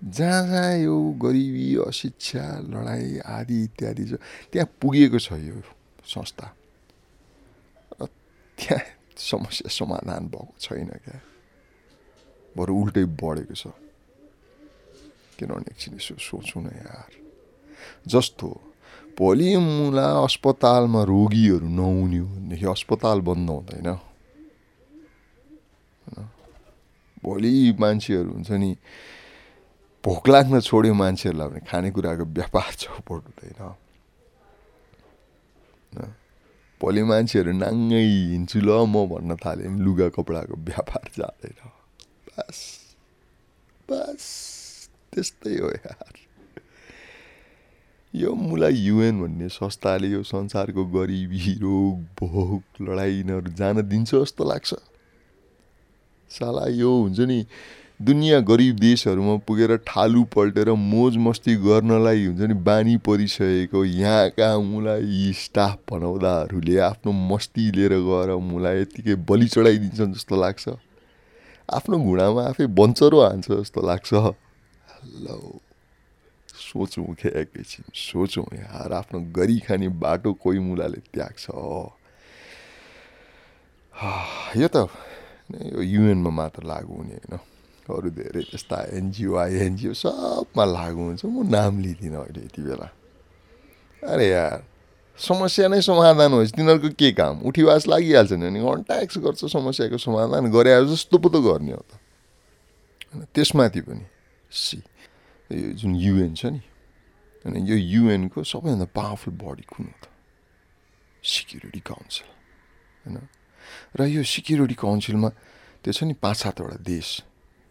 जहाँ 0.03 0.43
जहाँ 0.47 0.77
यो 0.83 0.95
गरिबी 1.15 1.67
अशिक्षा 1.87 2.43
लडाइँ 2.67 3.19
आदि 3.23 3.63
इत्यादि 3.63 4.03
छ 4.05 4.13
त्यहाँ 4.51 4.67
पुगेको 4.81 5.19
छ 5.19 5.39
यो 5.39 5.63
संस्था। 6.03 6.47
र 8.01 8.05
त्यहाँ 8.59 8.83
समस्या 9.15 9.69
समाधान 9.71 10.27
भएको 10.27 10.53
छैन 10.59 10.89
क्या। 11.03 11.19
बरु 12.57 12.71
उल्टै 12.75 13.05
बढेको 13.15 13.55
छ। 13.55 13.71
किनभने 15.39 15.71
एकछिन 15.71 15.95
यसो 15.95 16.15
सोचौँ 16.19 16.63
न 16.63 16.67
यार। 16.83 17.11
जस्तो 18.07 18.47
भोलि 19.17 19.55
मुला 19.57 20.07
अस्पतालमा 20.23 21.01
रोगीहरू 21.03 21.67
नहुने 21.69 22.17
हो 22.17 22.25
भनेदेखि 22.25 22.65
अस्पताल 22.67 23.19
बन्द 23.21 23.49
हुँदैन 23.49 23.89
भोलि 27.23 27.53
मान्छेहरू 27.79 28.29
हुन्छ 28.31 28.51
नि 28.57 28.71
भोक 30.03 30.27
लाग्न 30.29 30.59
छोड्यो 30.61 30.93
मान्छेहरूलाई 30.93 31.47
भने 31.49 31.61
खानेकुराको 31.69 32.25
व्यापार 32.33 32.71
चौपट 32.75 33.21
हुँदैन 33.29 33.61
भोलि 36.81 37.03
मान्छेहरू 37.05 37.51
नाङ्गै 37.55 38.03
हिँड्छु 38.03 38.59
ल 38.59 38.69
म 38.83 39.05
भन्न 39.07 39.37
भने 39.37 39.69
लुगा 39.85 40.07
कपडाको 40.17 40.55
व्यापार 40.67 41.05
जाँदैन 41.17 41.61
बस 42.27 42.59
बस 43.89 44.25
त्यस्तै 45.13 45.55
हो 45.59 45.69
यार 45.71 46.22
यो 48.13 48.33
मुलाई 48.35 48.73
युएन 48.75 49.21
भन्ने 49.21 49.47
संस्थाले 49.49 50.07
यो 50.07 50.23
संसारको 50.23 50.85
गरिबी 50.85 51.53
रोग 51.61 52.01
भोक 52.19 52.81
लडाइँ 52.81 53.13
यिनीहरू 53.13 53.51
जान 53.51 53.81
दिन्छ 53.89 54.15
जस्तो 54.15 54.43
लाग्छ। 54.49 54.73
साला 56.31 56.67
यो 56.69 56.91
हुन्छ 56.93 57.19
नि 57.19 57.45
दुनियाँ 58.01 58.41
गरिब 58.43 58.75
देशहरूमा 58.79 59.35
पुगेर 59.47 59.75
ठालु 59.87 60.23
पल्टेर 60.35 60.69
मोज 60.73 61.17
मस्ती 61.17 61.55
गर्नलाई 61.65 62.25
हुन्छ 62.25 62.41
नि 62.41 62.53
बानी 62.61 62.95
परिसकेको 63.01 63.83
यहाँका 63.85 64.49
मुलाई 64.61 65.33
स्टाफ 65.33 65.77
भनाउँदाहरूले 65.91 66.77
आफ्नो 66.85 67.11
मस्ती 67.33 67.69
लिएर 67.71 67.93
गएर 68.03 68.35
मुलाई 68.45 68.81
यत्तिकै 68.81 69.15
बलि 69.25 69.47
चढाइदिन्छन् 69.47 70.13
जस्तो 70.13 70.35
लाग्छ। 70.35 70.69
आफ्नो 71.69 71.97
घुँडामा 71.97 72.41
आफै 72.45 72.65
बन्चरो 72.77 73.21
हान्छ 73.21 73.51
जस्तो 73.51 73.87
लाग्छ। 73.87 74.13
ल 74.13 75.27
सोचौँ 76.73 77.13
क्या 77.13 77.31
एकैछिन 77.39 77.85
सोचौँ 77.93 78.45
यार 78.55 78.93
आफ्नो 78.95 79.19
गरी 79.29 79.59
खाने 79.61 79.87
बाटो 79.95 80.33
कोही 80.33 80.59
मुलाले 80.59 80.99
त्याग्छ 81.13 81.45
यो 84.57 84.67
त 84.67 84.89
यो 85.69 85.81
युएनमा 85.83 86.29
मात्र 86.31 86.63
लागु 86.65 86.93
हुने 86.93 87.13
होइन 87.13 87.37
अरू 87.85 88.09
धेरै 88.09 88.41
त्यस्ता 88.49 88.77
एनजिओ 88.89 89.35
आइएनजिओ 89.37 89.93
सबमा 89.93 90.65
लागु 90.67 91.01
हुन्छ 91.03 91.21
म 91.25 91.45
नाम 91.47 91.79
लिँदिनँ 91.79 92.17
अहिले 92.17 92.41
यति 92.41 92.61
बेला 92.63 92.87
अरे 94.01 94.27
यार 94.29 94.63
समस्या 95.19 95.67
नै 95.67 95.81
समाधान 95.83 96.33
होस् 96.33 96.53
तिनीहरूको 96.57 96.89
के 96.97 97.11
काम 97.13 97.45
उठीवास 97.45 97.87
लागिहाल्छ 97.87 98.31
नि 98.33 98.49
अनि 98.49 98.81
ट्याक्स 98.81 99.17
गर्छ 99.19 99.45
समस्याको 99.47 99.97
समाधान 99.99 100.49
गरे 100.49 100.73
जस्तो 100.89 101.17
पो 101.21 101.29
त 101.29 101.37
गर्ने 101.43 101.71
हो 101.71 101.83
त 101.85 103.29
त्यसमाथि 103.29 103.81
पनि 103.85 104.05
सी 104.51 104.81
यो 105.55 105.71
जुन 105.73 105.95
युएन 105.97 106.33
छ 106.33 106.45
नि 106.47 106.61
अनि 107.45 107.59
यो 107.61 107.75
युएनको 107.75 108.43
सबैभन्दा 108.43 108.85
पावरफुल 108.91 109.33
बडी 109.35 109.63
कुन 109.67 109.85
हो 109.85 109.95
त 109.99 110.09
सिक्युरिटी 111.23 111.79
काउन्सिल 111.81 112.27
होइन 113.05 113.17
र 113.95 114.07
यो 114.07 114.23
सिक्युरिटी 114.25 114.75
काउन्सिलमा 114.75 115.29
त्यो 115.83 115.93
छ 115.93 116.03
नि 116.03 116.13
पाँच 116.15 116.37
सातवटा 116.37 116.77
देश 116.83 117.07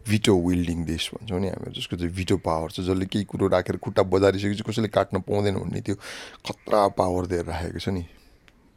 भिटो 0.01 0.33
विल्डिङ 0.39 0.83
देश 0.85 1.09
भन्छौँ 1.11 1.39
नि 1.39 1.47
हामीहरू 1.47 1.73
जसको 1.73 1.95
चाहिँ 1.95 2.13
भिटो 2.13 2.37
पावर 2.39 2.71
छ 2.71 2.79
जसले 2.81 3.05
केही 3.07 3.25
कुरो 3.25 3.47
राखेर 3.49 3.77
खुट्टा 3.77 4.03
बजारिसकेपछि 4.05 4.63
कसैले 4.63 4.87
काट्न 4.89 5.19
पाउँदैन 5.21 5.55
भन्ने 5.55 5.81
त्यो 5.81 5.95
खतरा 6.43 6.87
पावर 6.93 7.25
दिएर 7.27 7.45
राखेको 7.45 7.79
छ 7.79 7.89
नि 7.89 8.03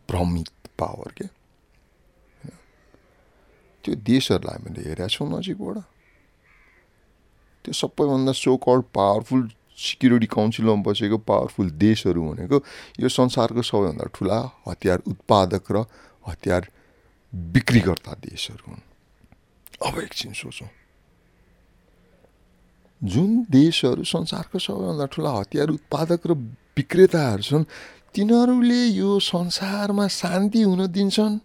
भ्रमित 0.09 0.51
पावर 0.79 1.13
के 1.13 1.27
त्यो 3.85 3.95
देशहरूलाई 4.03 4.57
हामीले 4.57 4.83
हेरेका 4.83 5.09
छौँ 5.09 5.29
नजिकबाट 5.29 5.96
त्यो 7.67 7.75
सबैभन्दा 7.75 8.33
सो 8.39 8.57
कल्ड 8.63 8.85
पावरफुल 8.95 9.43
सिक्युरिटी 9.77 10.27
काउन्सिलमा 10.31 10.75
बसेको 10.87 11.19
पावरफुल 11.27 11.71
देशहरू 11.83 12.23
भनेको 12.23 12.57
यो 13.03 13.09
संसारको 13.11 13.63
सबैभन्दा 13.67 14.07
ठुला 14.15 14.39
हतियार 14.69 14.99
उत्पादक 15.05 15.65
र 15.75 15.85
हतियार 16.29 16.63
बिक्रीकर्ता 17.53 18.13
देशहरू 18.23 18.65
हुन्। 18.71 18.83
अब 19.83 19.99
एकछिन 20.01 20.33
सोचौँ। 20.33 20.71
जुन 23.01 23.31
देशहरू 23.51 24.05
संसारको 24.07 24.59
सबैभन्दा 24.59 25.07
ठुला 25.13 25.31
हतियार 25.31 25.69
उत्पादक 25.69 26.21
र 26.27 26.33
विक्रेताहरू 26.79 27.43
छन् 27.43 27.65
तिनीहरूले 28.15 28.83
यो 28.97 29.19
संसारमा 29.21 30.07
शान्ति 30.09 30.63
हुन 30.63 30.87
दिन्छन्। 30.89 31.39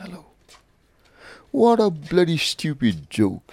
Hello 0.00 0.24
what 1.54 1.80
a 1.80 1.88
bloody 2.08 2.36
stupid 2.38 2.96
joke 3.12 3.44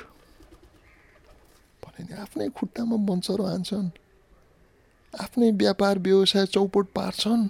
भने 1.95 2.15
आफ्नै 2.15 2.49
खुट्टामा 2.49 2.95
बन्चरो 2.95 3.43
हान्छन्। 3.45 3.89
आफ्नै 5.21 5.51
व्यापार 5.51 5.99
व्यवसाय 5.99 6.45
चौपट 6.45 6.85
पार्छन्। 6.95 7.47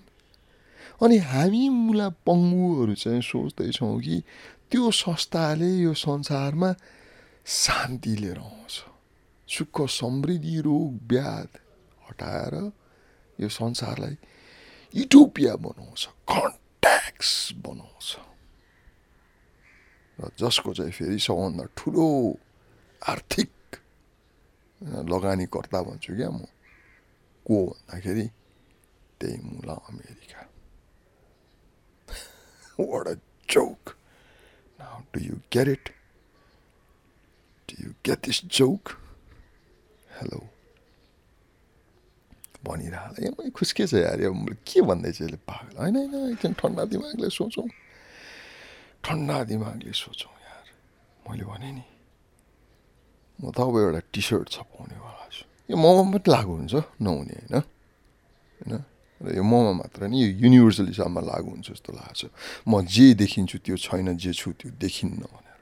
अनि 1.03 1.17
हामी 1.17 1.69
मुला 1.69 2.09
पङ्गुहरू 2.09 2.93
चाहिँ 2.93 3.21
सोच्दैछौँ 3.21 3.99
कि 4.01 4.23
त्यो 4.71 4.91
संस्थाले 4.91 5.71
यो 5.77 5.93
संसारमा 5.93 6.73
शान्ति 7.45 8.15
लिएर 8.15 8.37
आउँछ। 8.37 8.73
सुख 9.47 9.81
समृद्धि 9.89 10.59
रोग 10.61 10.99
व्याध 11.07 11.49
हटाएर 12.09 12.71
यो 13.41 13.49
संसारलाई 13.49 14.17
इटोपिया 14.93 15.55
बनाउँछ 15.55 16.05
कन्ट्याक्स 16.05 17.53
बनाउँछ। 17.65 18.17
र 20.19 20.31
जसको 20.39 20.73
चाहिँ 20.73 20.91
फेरि 20.91 21.19
सबभन्दा 21.19 21.63
ठुलो 21.77 22.07
आर्थिक 23.09 23.49
लगानीकर्ता 24.81 25.81
भन्छु 25.81 26.15
क्या 26.15 26.29
म 26.29 26.43
को 27.45 27.55
भन्दाखेरि 27.65 28.27
त्यही 29.19 29.37
मुला 29.39 29.73
America 29.89 30.41
what 32.79 33.07
a 33.07 33.13
joke 33.49 33.95
now 34.79 34.99
do 35.13 35.19
you 35.21 35.35
get 35.53 35.67
it 35.67 35.89
do 37.69 37.75
you 37.83 37.91
get 38.05 38.19
this 38.25 38.43
joke 38.51 38.89
hello 40.11 40.39
भनिरह 42.65 43.49
खुस्के 43.55 43.87
छ 43.87 43.93
यार 43.95 44.19
के 44.67 44.81
भन्दैछ 44.81 45.21
यसले 45.21 45.37
पागल 45.47 45.77
होइन 45.77 45.95
होइन 45.95 46.31
एकछिन 46.31 46.53
ठन्डा 46.59 46.83
दिमागले 46.91 47.29
सोचौँ 47.31 47.67
ठन्डा 49.03 49.43
दिमागले 49.45 49.91
सोचौँ 49.95 50.35
यार 50.43 50.65
मैले 51.23 51.45
भने 51.45 51.71
नि 51.71 51.94
म 53.39 53.51
त 53.51 53.57
अब 53.59 53.75
एउटा 53.75 54.01
टी 54.13 54.21
सर्ट 54.21 54.47
छपाउनेवाला 54.49 55.25
छु 55.31 55.43
यो 55.69 55.75
ममा 55.75 56.03
मात्रै 56.11 56.31
लागु 56.31 56.51
हुन्छ 56.55 56.75
नहुने 57.01 57.35
होइन? 57.35 57.55
होइन? 58.59 58.73
र 59.21 59.27
यो 59.35 59.43
ममा 59.43 59.71
मात्र 59.79 60.07
नि 60.11 60.17
यो 60.19 60.27
युनिभर्सलीसम्म 60.43 61.17
लागु 61.23 61.49
हुन्छ 61.49 61.67
जस्तो 61.71 61.91
लाग्छ। 61.95 62.21
म 62.67 62.71
जे 62.85 63.13
देखिन्छु 63.15 63.57
त्यो 63.65 63.75
छैन 63.77 64.17
जे 64.17 64.31
छु 64.31 64.51
त्यो 64.59 64.69
देखिन्न 64.75 65.21
भनेर। 65.23 65.59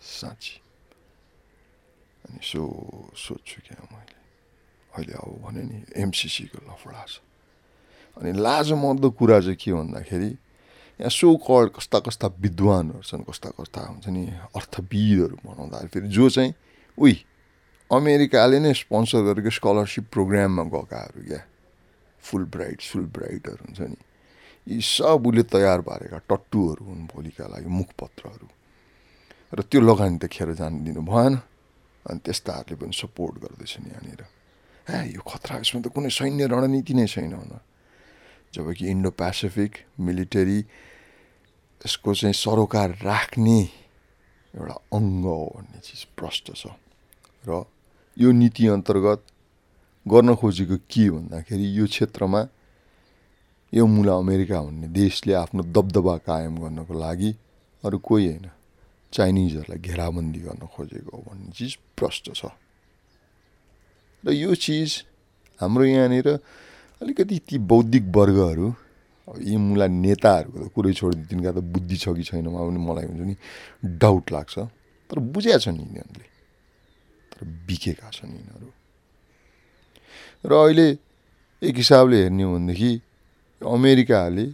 साँच्ची। 0.00 0.54
अनि 2.24 2.40
सो 2.42 2.60
सोध्छु 3.16 3.58
क्या 3.66 3.82
मैले। 3.92 4.16
अहिले 4.94 5.12
अब 5.12 5.30
भने 5.42 5.62
नि 5.62 5.76
एमसिसीको 5.96 6.58
लफडा 6.68 7.04
छ। 7.08 7.20
अनि 8.16 8.32
लाज 8.32 8.72
मर्दो 8.72 9.08
कुरा 9.10 9.40
चाहिँ 9.40 9.56
के 9.56 9.72
भन्दाखेरि 9.72 10.30
यहाँ 11.00 11.10
सो 11.10 11.36
कल्ड 11.38 11.70
कस्ता 11.72 11.98
कस्ता 12.00 12.26
विद्वानहरू 12.40 13.02
छन् 13.02 13.22
कस्ता 13.22 13.50
कस्ता 13.52 13.80
हुन्छ 13.82 14.08
नि 14.08 14.24
अर्थविदहरू 14.50 15.36
भनाउँदाखेरि 15.44 15.88
फेरि 15.90 16.08
जो 16.08 16.28
चाहिँ 16.30 16.54
उही 16.98 17.16
अमेरिकाले 17.90 18.58
नै 18.58 18.72
स्पोन्सर 18.74 19.20
गरेको 19.26 19.50
स्कलरसिप 19.52 20.04
प्रोग्राममा 20.08 20.64
गएकाहरू 20.72 21.20
क्या 21.22 21.42
फुल 22.22 22.44
ब्राइट 22.48 22.80
फुल 22.82 23.04
ब्राइटहरू 23.12 23.62
हुन्छ 23.62 23.80
नि 23.82 23.96
यी 24.66 24.80
सब 24.82 25.26
उसले 25.26 25.42
तयार 25.46 25.80
पारेका 25.84 26.18
टट्टुहरू 26.26 26.84
हुन् 26.84 27.04
भोलिका 27.06 27.44
लागि 27.46 27.68
मुखपत्रहरू 27.70 28.48
र 29.52 29.62
त्यो 29.62 29.80
लगानी 29.80 30.18
त 30.18 30.26
खेर 30.26 30.56
जानु 30.56 30.80
दिनु 30.80 31.02
भएन 31.04 31.34
अनि 32.06 32.18
त्यस्ताहरूले 32.24 32.76
पनि 32.80 32.94
सपोर्ट 32.94 33.34
गर्दैछन् 33.44 33.86
यहाँनिर 33.86 34.22
ए 34.86 34.96
यो 35.12 35.20
खतरा 35.22 35.60
यसमा 35.60 35.80
त 35.82 35.92
कुनै 35.92 36.10
सैन्य 36.10 36.46
रणनीति 36.48 36.94
नै 36.94 37.06
छैन 37.06 37.30
जब 37.34 37.75
कि 38.62 38.84
इन्डो 38.88 39.10
पेसिफिक 39.10 39.72
मिलिटरी 40.00 40.58
यसको 41.82 42.14
चाहिँ 42.14 42.34
सरोकार 42.34 42.90
राख्ने 43.02 43.60
एउटा 44.54 44.74
अङ्ग 44.92 45.24
हो 45.24 45.38
भन्ने 45.56 45.78
चिज 45.84 46.04
प्रष्ट 46.16 46.46
छ। 46.56 46.66
र 47.44 47.64
यो 48.16 48.28
नीति 48.32 48.66
अन्तर्गत 48.66 49.20
गर्न 50.06 50.34
खोजेको 50.34 50.76
के 50.88 51.04
भन्दाखेरि 51.10 51.66
यो 51.78 51.86
क्षेत्रमा 51.86 52.40
यो 53.72 53.86
मुला 53.86 54.14
अमेरिका 54.16 54.58
भन्ने 54.62 54.88
देशले 54.88 55.32
आफ्नो 55.34 55.62
दबदबा 55.76 56.16
कायम 56.26 56.54
गर्नको 56.58 56.94
लागि 56.94 57.30
अरू 57.84 57.98
कोही 57.98 58.26
होइन 58.26 58.46
चाइनिजहरूलाई 59.12 59.78
घेराबन्दी 59.78 60.40
गर्न 60.40 60.62
खोजेको 60.74 61.10
हो 61.12 61.22
भन्ने 61.28 61.50
चिज 61.52 61.72
प्रष्ट 61.98 62.24
छ। 62.34 62.50
र 64.24 64.32
यो 64.32 64.54
चिज 64.54 65.04
हाम्रो 65.60 65.84
यहाँनिर 65.84 66.28
अलिकति 67.00 67.38
ती 67.48 67.58
बौद्धिक 67.58 68.04
वर्गहरू 68.16 68.68
यी 69.28 69.56
मुला 69.56 69.86
नेताहरूको 69.86 70.58
त 70.64 70.72
कुरै 70.72 70.92
छोडिदियो 70.92 71.26
तिनका 71.28 71.50
त 71.52 71.58
बुद्धि 71.60 71.96
छ 71.96 72.08
कि 72.16 72.24
छैन 72.24 72.46
पनि 72.46 72.78
मलाई 72.78 73.04
हुन्छ 73.06 73.22
नि 73.26 73.36
डाउट 73.98 74.32
लाग्छ। 74.32 74.54
तर 75.10 75.18
बुझेका 75.18 75.58
छन् 75.58 75.76
यिनीहरूले। 75.76 76.26
तर 77.32 77.40
बिकेका 77.66 78.08
छन् 78.10 78.32
यिनीहरू। 78.32 78.68
र 80.46 80.52
अहिले 80.52 80.88
एक 81.62 81.74
हिसाबले 81.76 82.16
हेर्ने 82.22 82.42
हो 82.42 82.50
भनेदेखि 82.54 82.90
अमेरिकाले 83.62 84.46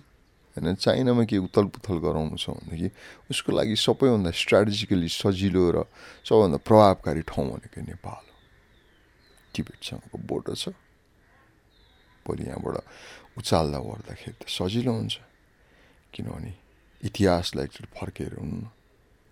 होइन 0.57 0.74
चाइनामा 0.74 1.24
केही 1.24 1.40
उथल 1.46 1.64
पुथल 1.74 1.96
गराउनु 2.05 2.37
छ 2.37 2.50
भनेदेखि 2.50 2.88
उसको 3.31 3.50
लागि 3.52 3.76
सबैभन्दा 3.76 4.31
स्ट्राटेजिकली 4.33 5.09
सजिलो 5.09 5.64
र 5.70 5.76
सबैभन्दा 6.26 6.59
प्रभावकारी 6.66 7.22
ठाउँ 7.22 7.46
भनेको 7.52 7.81
नेपाल 7.87 8.22
हो। 8.24 8.37
टिबेटसँगको 9.55 10.16
बोर्डर 10.18 10.55
छ। 10.55 10.74
भोलि 12.27 12.43
यहाँबाट 12.47 12.77
उचाल्दा 13.39 13.79
ओर्दाखेरि 13.79 14.37
त 14.41 14.43
सजिलो 14.49 14.93
हुन्छ। 14.93 15.15
किनभने 16.13 16.53
इतिहासलाई 17.03 17.65
एकचोटि 17.65 17.91
फर्केर 17.97 18.33
हुनु 18.39 18.59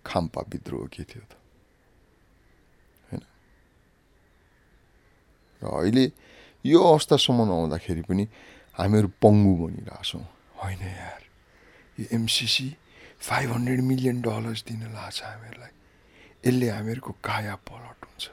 खाम्पा 0.05 0.41
विद्रोह 0.41 0.87
के 0.93 1.03
थियो 1.03 1.23
त? 1.23 1.33
होइन? 3.09 3.23
र 5.61 5.65
अहिले 5.67 6.05
यो 6.65 6.79
अवस्थासम्म 6.81 7.39
आउँदाखेरि 7.51 8.01
पनि 8.09 8.23
हामीहरू 8.77 9.07
पङ्गु 9.21 9.53
बनिरहेछौँ। 9.61 10.25
होइन 10.61 10.81
यार 10.81 11.21
यो 11.99 12.05
MCC 12.11 12.67
five 13.19 13.49
hundred 13.51 13.81
million 13.81 14.21
dollars 14.21 14.61
दिन 14.67 14.81
लाग्छ 14.93 15.17
हामीहरूलाई। 15.23 15.73
यसले 16.47 16.67
हामीहरूको 16.69 17.11
काया 17.23 17.55
पलट 17.69 17.99
हुन्छ। 18.09 18.25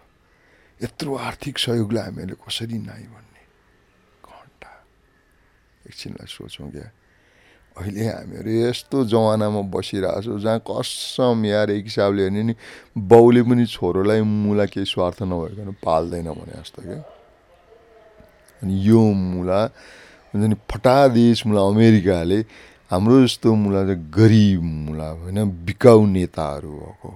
यत्रो 0.80 1.10
आर्थिक 1.28 1.58
सहयोगलाई 1.58 2.04
हामीहरूले 2.04 2.36
कसरी 2.40 2.78
नाइ 2.88 3.04
भन्ने 3.12 3.27
एकछिनलाई 5.88 6.28
सोचौँ 6.28 6.70
क्या। 6.70 6.88
अहिले 7.76 8.04
हामीहरू 8.04 8.50
यस्तो 8.68 8.96
जमानामा 9.06 9.60
बसिरहेको 9.70 10.22
छौँ 10.22 10.40
जहाँ 10.40 10.60
कसम 10.66 11.44
यार 11.46 11.70
एक 11.70 11.84
हिसाबले 11.84 12.22
हेर्ने 12.22 12.42
नि 12.42 12.54
बाउले 12.96 13.42
पनि 13.46 13.64
छोरोलाई 13.66 14.20
मुला 14.20 14.66
केही 14.66 14.86
स्वार्थ 14.86 15.22
नभइकन 15.22 15.70
पाल्दैन 15.80 16.28
भने 16.28 16.54
जस्तो 16.58 16.82
क्या। 16.82 17.00
अनि 18.62 18.74
यो 18.82 19.02
मुला 19.14 19.60
हुन्छ 20.34 20.44
नि 20.44 20.56
फटा 20.66 20.96
देश 21.14 21.46
मुला 21.46 21.62
अमेरिकाले 21.70 22.38
हाम्रो 22.90 23.16
जस्तो 23.24 23.54
मुला 23.54 23.84
चाहिँ 23.86 24.10
गरिब 24.10 24.62
मुला 24.62 25.08
होइन 25.22 25.38
बिकाउ 25.64 26.06
नेताहरू 26.06 26.70
भएको। 26.72 27.10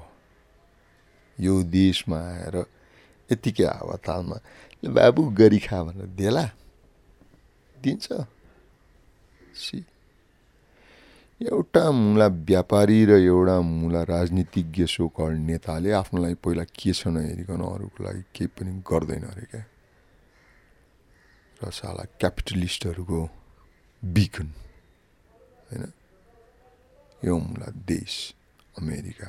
यो 1.39 1.55
देशमा 1.75 2.19
आएर 2.23 2.57
यतिकै 3.31 3.65
हावातालमा 3.67 4.37
बाबु 4.95 5.23
गरी 5.35 5.59
खा 5.59 5.83
भनेर 5.83 6.07
देला 6.15 6.45
दिन्छ। 7.77 8.07
सी। 9.55 9.85
एउटा 11.41 11.91
मुला 11.91 12.27
व्यापारी 12.27 13.05
र 13.07 13.11
एउटा 13.11 13.61
मुला 13.61 14.03
राजनीतिज्ञ 14.03 14.87
सोकल 14.87 15.33
नेताले 15.33 15.91
आफ्नो 15.91 16.23
लागि 16.23 16.35
पहिला 16.35 16.65
के 16.65 16.93
छ 16.93 17.07
नहेरिकन 17.09 17.61
अरूको 17.61 18.05
लागि 18.05 18.23
केही 18.35 18.47
पनि 18.47 18.73
गर्दैन 18.87 19.25
अरे 19.27 19.47
क्या? 19.51 19.65
र 21.63 21.71
साला 21.71 22.05
क्यापिटलिस्टहरूको 22.21 23.21
बिकन 24.03 24.49
होइन? 25.71 25.85
यो 27.25 27.39
मुला 27.39 27.69
देश 27.87 28.35
अमेरिका 28.79 29.29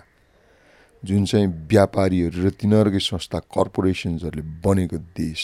जुन 1.04 1.26
चाहिँ 1.26 1.48
व्यापारीहरू 1.48 2.38
र 2.44 2.50
तिनीहरूकै 2.50 3.00
संस्था 3.00 3.40
कर्पोरेसन्सहरूले 3.40 4.46
बनेको 4.64 4.98
देश 4.98 5.42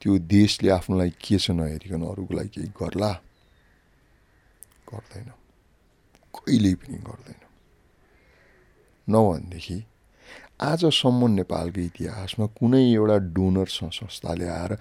त्यो 0.00 0.18
देशले 0.18 0.70
आफ्नो 0.70 0.94
लागि 0.98 1.14
के 1.20 1.38
छ 1.38 1.50
नहेरिकन 1.50 2.02
अरूको 2.02 2.34
लागि 2.34 2.48
केही 2.48 2.68
गर्ला? 2.68 3.10
गर्दैन। 4.90 5.28
कहिल्यै 6.34 6.74
पनि 6.74 6.98
गर्दैन। 7.08 7.40
नभनेदेखि 9.08 9.78
आजसम्म 10.60 11.20
नेपालको 11.30 11.80
इतिहासमा 11.80 12.46
कुनै 12.58 12.82
एउटा 12.92 13.16
डोनर 13.36 13.68
संस्थाले 13.70 14.46
आएर 14.48 14.72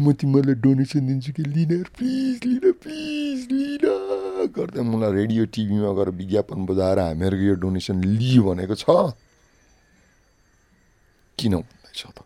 म 0.00 0.12
तिमीहरूलाई 0.12 0.58
डोनेसन 0.60 1.02
दिन्छु 1.08 1.32
कि 1.32 1.42
लिन 1.42 1.72
प्लिज 1.96 2.44
लिन 2.44 2.72
प्लिज 2.82 3.40
लिन 3.52 3.84
गर्दा 4.56 4.82
मलाई 4.82 5.12
रेडियो 5.12 5.42
टिभीमा 5.54 5.90
गएर 5.96 6.08
विज्ञापन 6.20 6.58
बजाएर 6.66 6.98
हामीहरूको 6.98 7.44
यो 7.44 7.54
डोनेसन 7.64 7.96
लि 8.04 8.38
भनेको 8.38 8.74
छ। 8.74 8.84
किन 11.38 11.54
भन्दैछ 11.56 12.02
त? 12.06 12.18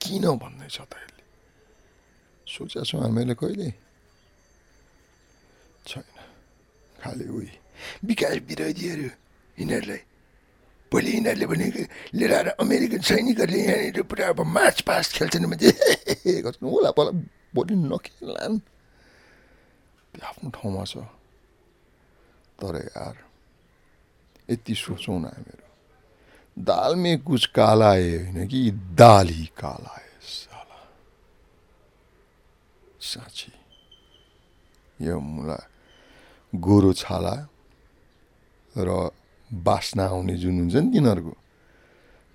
किन 0.00 0.24
भन्दैछ 0.42 0.76
त 0.76 0.92
यसले? 0.92 1.22
सोचेको 2.46 2.84
छौँ 2.84 3.00
हामीले 3.00 3.34
कहिले 3.34 3.70
छैन 5.88 6.04
खालि 7.02 7.24
उही 7.28 7.50
विकास 8.04 8.36
विरोधीहरू 8.48 9.08
यिनीहरूलाई 9.56 10.02
भोलि 10.92 11.10
यिनीहरूले 11.12 11.46
भनेको 11.46 11.82
लिएर 12.12 12.32
आएर 12.34 12.48
अमेरिकन 12.58 13.00
सैनिकहरूले 13.00 13.60
यहाँनिर 13.60 14.02
पुरा 14.02 14.28
अब 14.28 14.40
मार्च 14.48 14.80
पास 14.82 15.12
खेल्छन् 15.14 15.46
भने 15.46 15.70
गर्छन् 16.42 16.66
होला 16.66 16.90
पहिला 16.90 17.12
भोलि 17.54 17.74
नखेल्लान् 17.86 18.58
त्यो 20.12 20.26
आफ्नो 20.26 20.50
ठाउँमा 20.50 20.84
छ 20.84 21.06
तर 22.58 22.74
यार 22.76 23.16
यति 24.48 24.74
सोचौँ 24.74 25.18
न 25.18 25.24
हामीहरू 25.26 25.68
दाल 26.56 26.96
में 26.96 27.18
कुछ 27.22 27.46
काला 27.54 27.92
है 27.92 28.16
होइन 28.24 28.46
कि 28.48 28.70
दाल 28.98 29.28
ही 29.28 29.46
काला 29.56 29.94
है 29.94 30.08
साला 30.20 30.78
साँच्ची 33.00 33.52
यो 34.98 35.20
मलाई 35.20 35.66
गोरो 36.52 36.92
छाला 36.92 37.34
र 38.74 38.88
बास्ना 39.50 40.04
आउने 40.06 40.34
जुन 40.36 40.56
हुन्छ 40.60 40.74
नि 40.76 40.90
तिनीहरूको 40.94 41.34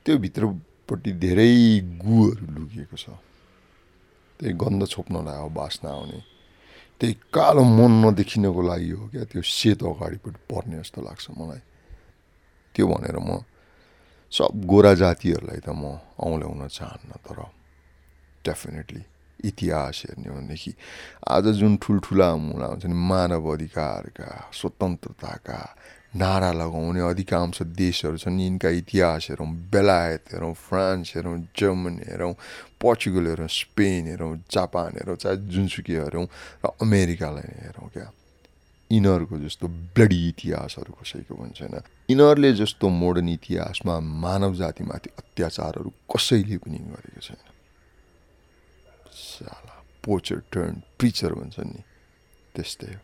त्यो 0.05 0.15
भित्रपट्टि 0.23 1.11
धेरै 1.19 1.51
गुहरू 2.03 2.45
लुकिएको 2.55 2.95
छ। 2.95 3.05
त्यही 4.39 4.53
गन्ध 4.53 4.81
छोप्नलाई 4.87 5.37
हो 5.39 5.49
बास्ना 5.49 5.89
आउने। 5.89 6.19
त्यही 6.99 7.13
कालो 7.33 7.63
मन 7.63 7.91
नदेखिनको 8.03 8.61
लागि 8.61 8.89
हो 8.91 9.03
क्या 9.11 9.23
त्यो 9.31 9.41
सेतो 9.41 9.83
अगाडिपट्टि 9.93 10.39
पर्ने 10.51 10.75
जस्तो 10.79 10.99
लाग्छ 11.01 11.25
मलाई। 11.39 11.61
त्यो 12.75 12.85
भनेर 12.87 13.17
म 13.19 13.43
सब 14.31 14.51
गोरा 14.67 14.93
जातिहरूलाई 14.99 15.59
त 15.63 15.69
म 15.71 15.95
औँल्याउन 16.19 16.67
चाहन्न 16.67 17.11
तर 17.23 17.39
डेफिनेटली 18.45 19.03
इतिहास 19.45 20.03
हेर्ने 20.05 20.29
हो 20.29 20.35
भनेदेखि 20.35 20.73
आज 21.27 21.47
जुन 21.59 21.77
ठुल्ठुला 21.83 22.29
मुला 22.35 22.67
हुन्छ 22.67 22.85
नि 22.85 22.97
मानव 23.11 23.51
अधिकारका 23.53 24.29
स्वतन्त्रताका 24.53 25.59
नारा 26.15 26.51
लगाउने 26.51 27.01
अधिकांश 27.03 27.61
देशहरू 27.75 28.17
छन् 28.17 28.39
यिनका 28.41 28.69
इतिहास 28.81 29.27
हेरौँ 29.29 29.47
बेलायत 29.71 30.33
हेरौँ 30.33 30.53
फ्रान्स 30.55 31.11
हेरौँ 31.15 31.37
जर्मनी 31.59 32.03
हेरौँ 32.07 32.33
पोर्चुगल 32.81 33.27
हेरौँ 33.27 33.47
स्पेन 33.51 34.07
हेरौँ 34.07 34.35
जापान 34.51 34.91
हेरौँ 34.95 35.15
चाहे 35.15 35.37
जुनसुकी 35.51 35.93
हेरौँ 35.93 36.25
र 36.65 36.71
अमेरिकालाई 36.81 37.51
हेरौँ 37.63 37.89
क्या। 37.93 38.11
यिनीहरूको 38.91 39.37
जस्तो 39.39 39.67
ब्लडी 39.67 40.21
इतिहासहरू 40.29 40.93
कसैको 41.01 41.35
पनि 41.35 41.53
छैन। 41.57 41.75
यिनीहरूले 42.09 42.53
जस्तो 42.53 42.89
मोडर्न 43.01 43.29
इतिहासमा 43.29 43.99
मानव 43.99 44.55
जातिमाथि 44.55 45.09
अत्याचारहरू 45.19 45.89
कसैले 46.15 46.57
पनि 46.63 46.77
गरेको 46.93 47.21
छैन। 47.27 47.54
साला 49.15 49.75
पोचर 50.03 50.39
टर्न 50.51 50.73
प्रिचर 50.99 51.33
भन्छन् 51.33 51.71
नि। 51.73 51.81
त्यस्तै 52.55 52.93
हो। 52.93 52.99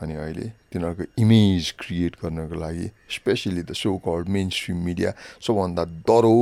अनि 0.00 0.14
अहिले 0.14 0.46
तिनीहरूको 0.70 1.04
इमेज 1.18 1.74
क्रिएट 1.78 2.16
गर्नको 2.22 2.54
लागि 2.54 2.86
especially 3.10 3.62
the 3.62 3.72
so 3.72 3.98
called 3.98 4.28
main 4.28 4.50
stream 4.50 4.78
media 4.84 5.10
सबभन्दा 5.42 5.82
डह्रो 6.06 6.34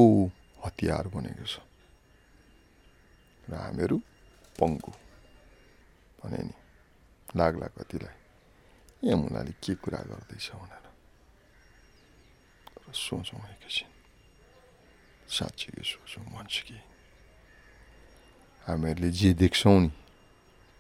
हतियार 0.64 1.08
बनेको 1.08 1.44
छ। 1.44 1.58
र 3.48 3.52
हामीहरू 3.54 3.96
पङ्गु 4.60 4.92
भने 6.20 6.40
नि 6.44 6.54
लाग्ला 7.36 7.66
कतिलाई। 7.66 8.16
ए 9.08 9.14
मुलाले 9.14 9.52
के 9.64 9.74
कुरा 9.74 10.00
गर्दैछ 10.08 10.46
भनेर। 10.60 10.84
सोचौँ 12.92 13.40
एकैछिन। 13.40 13.88
साँच्चीकै 15.28 15.84
सोचौँ 15.84 16.24
भन्छु 16.36 16.62
कि? 16.68 16.89
हामीहरूले 18.70 19.10
जे 19.12 19.30
देख्छौँ 19.36 19.78
नि 19.80 19.90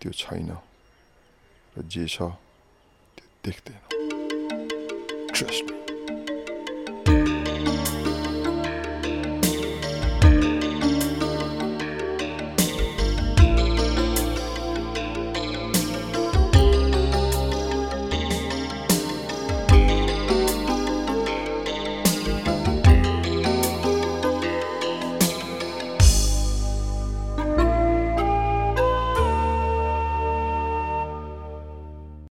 त्यो 0.00 0.12
छैन 0.16 0.54
र 1.74 1.82
जे 1.86 2.06
छ 2.06 2.34
Dichte. 3.42 3.72
Trust 5.32 5.64
me. 5.64 5.79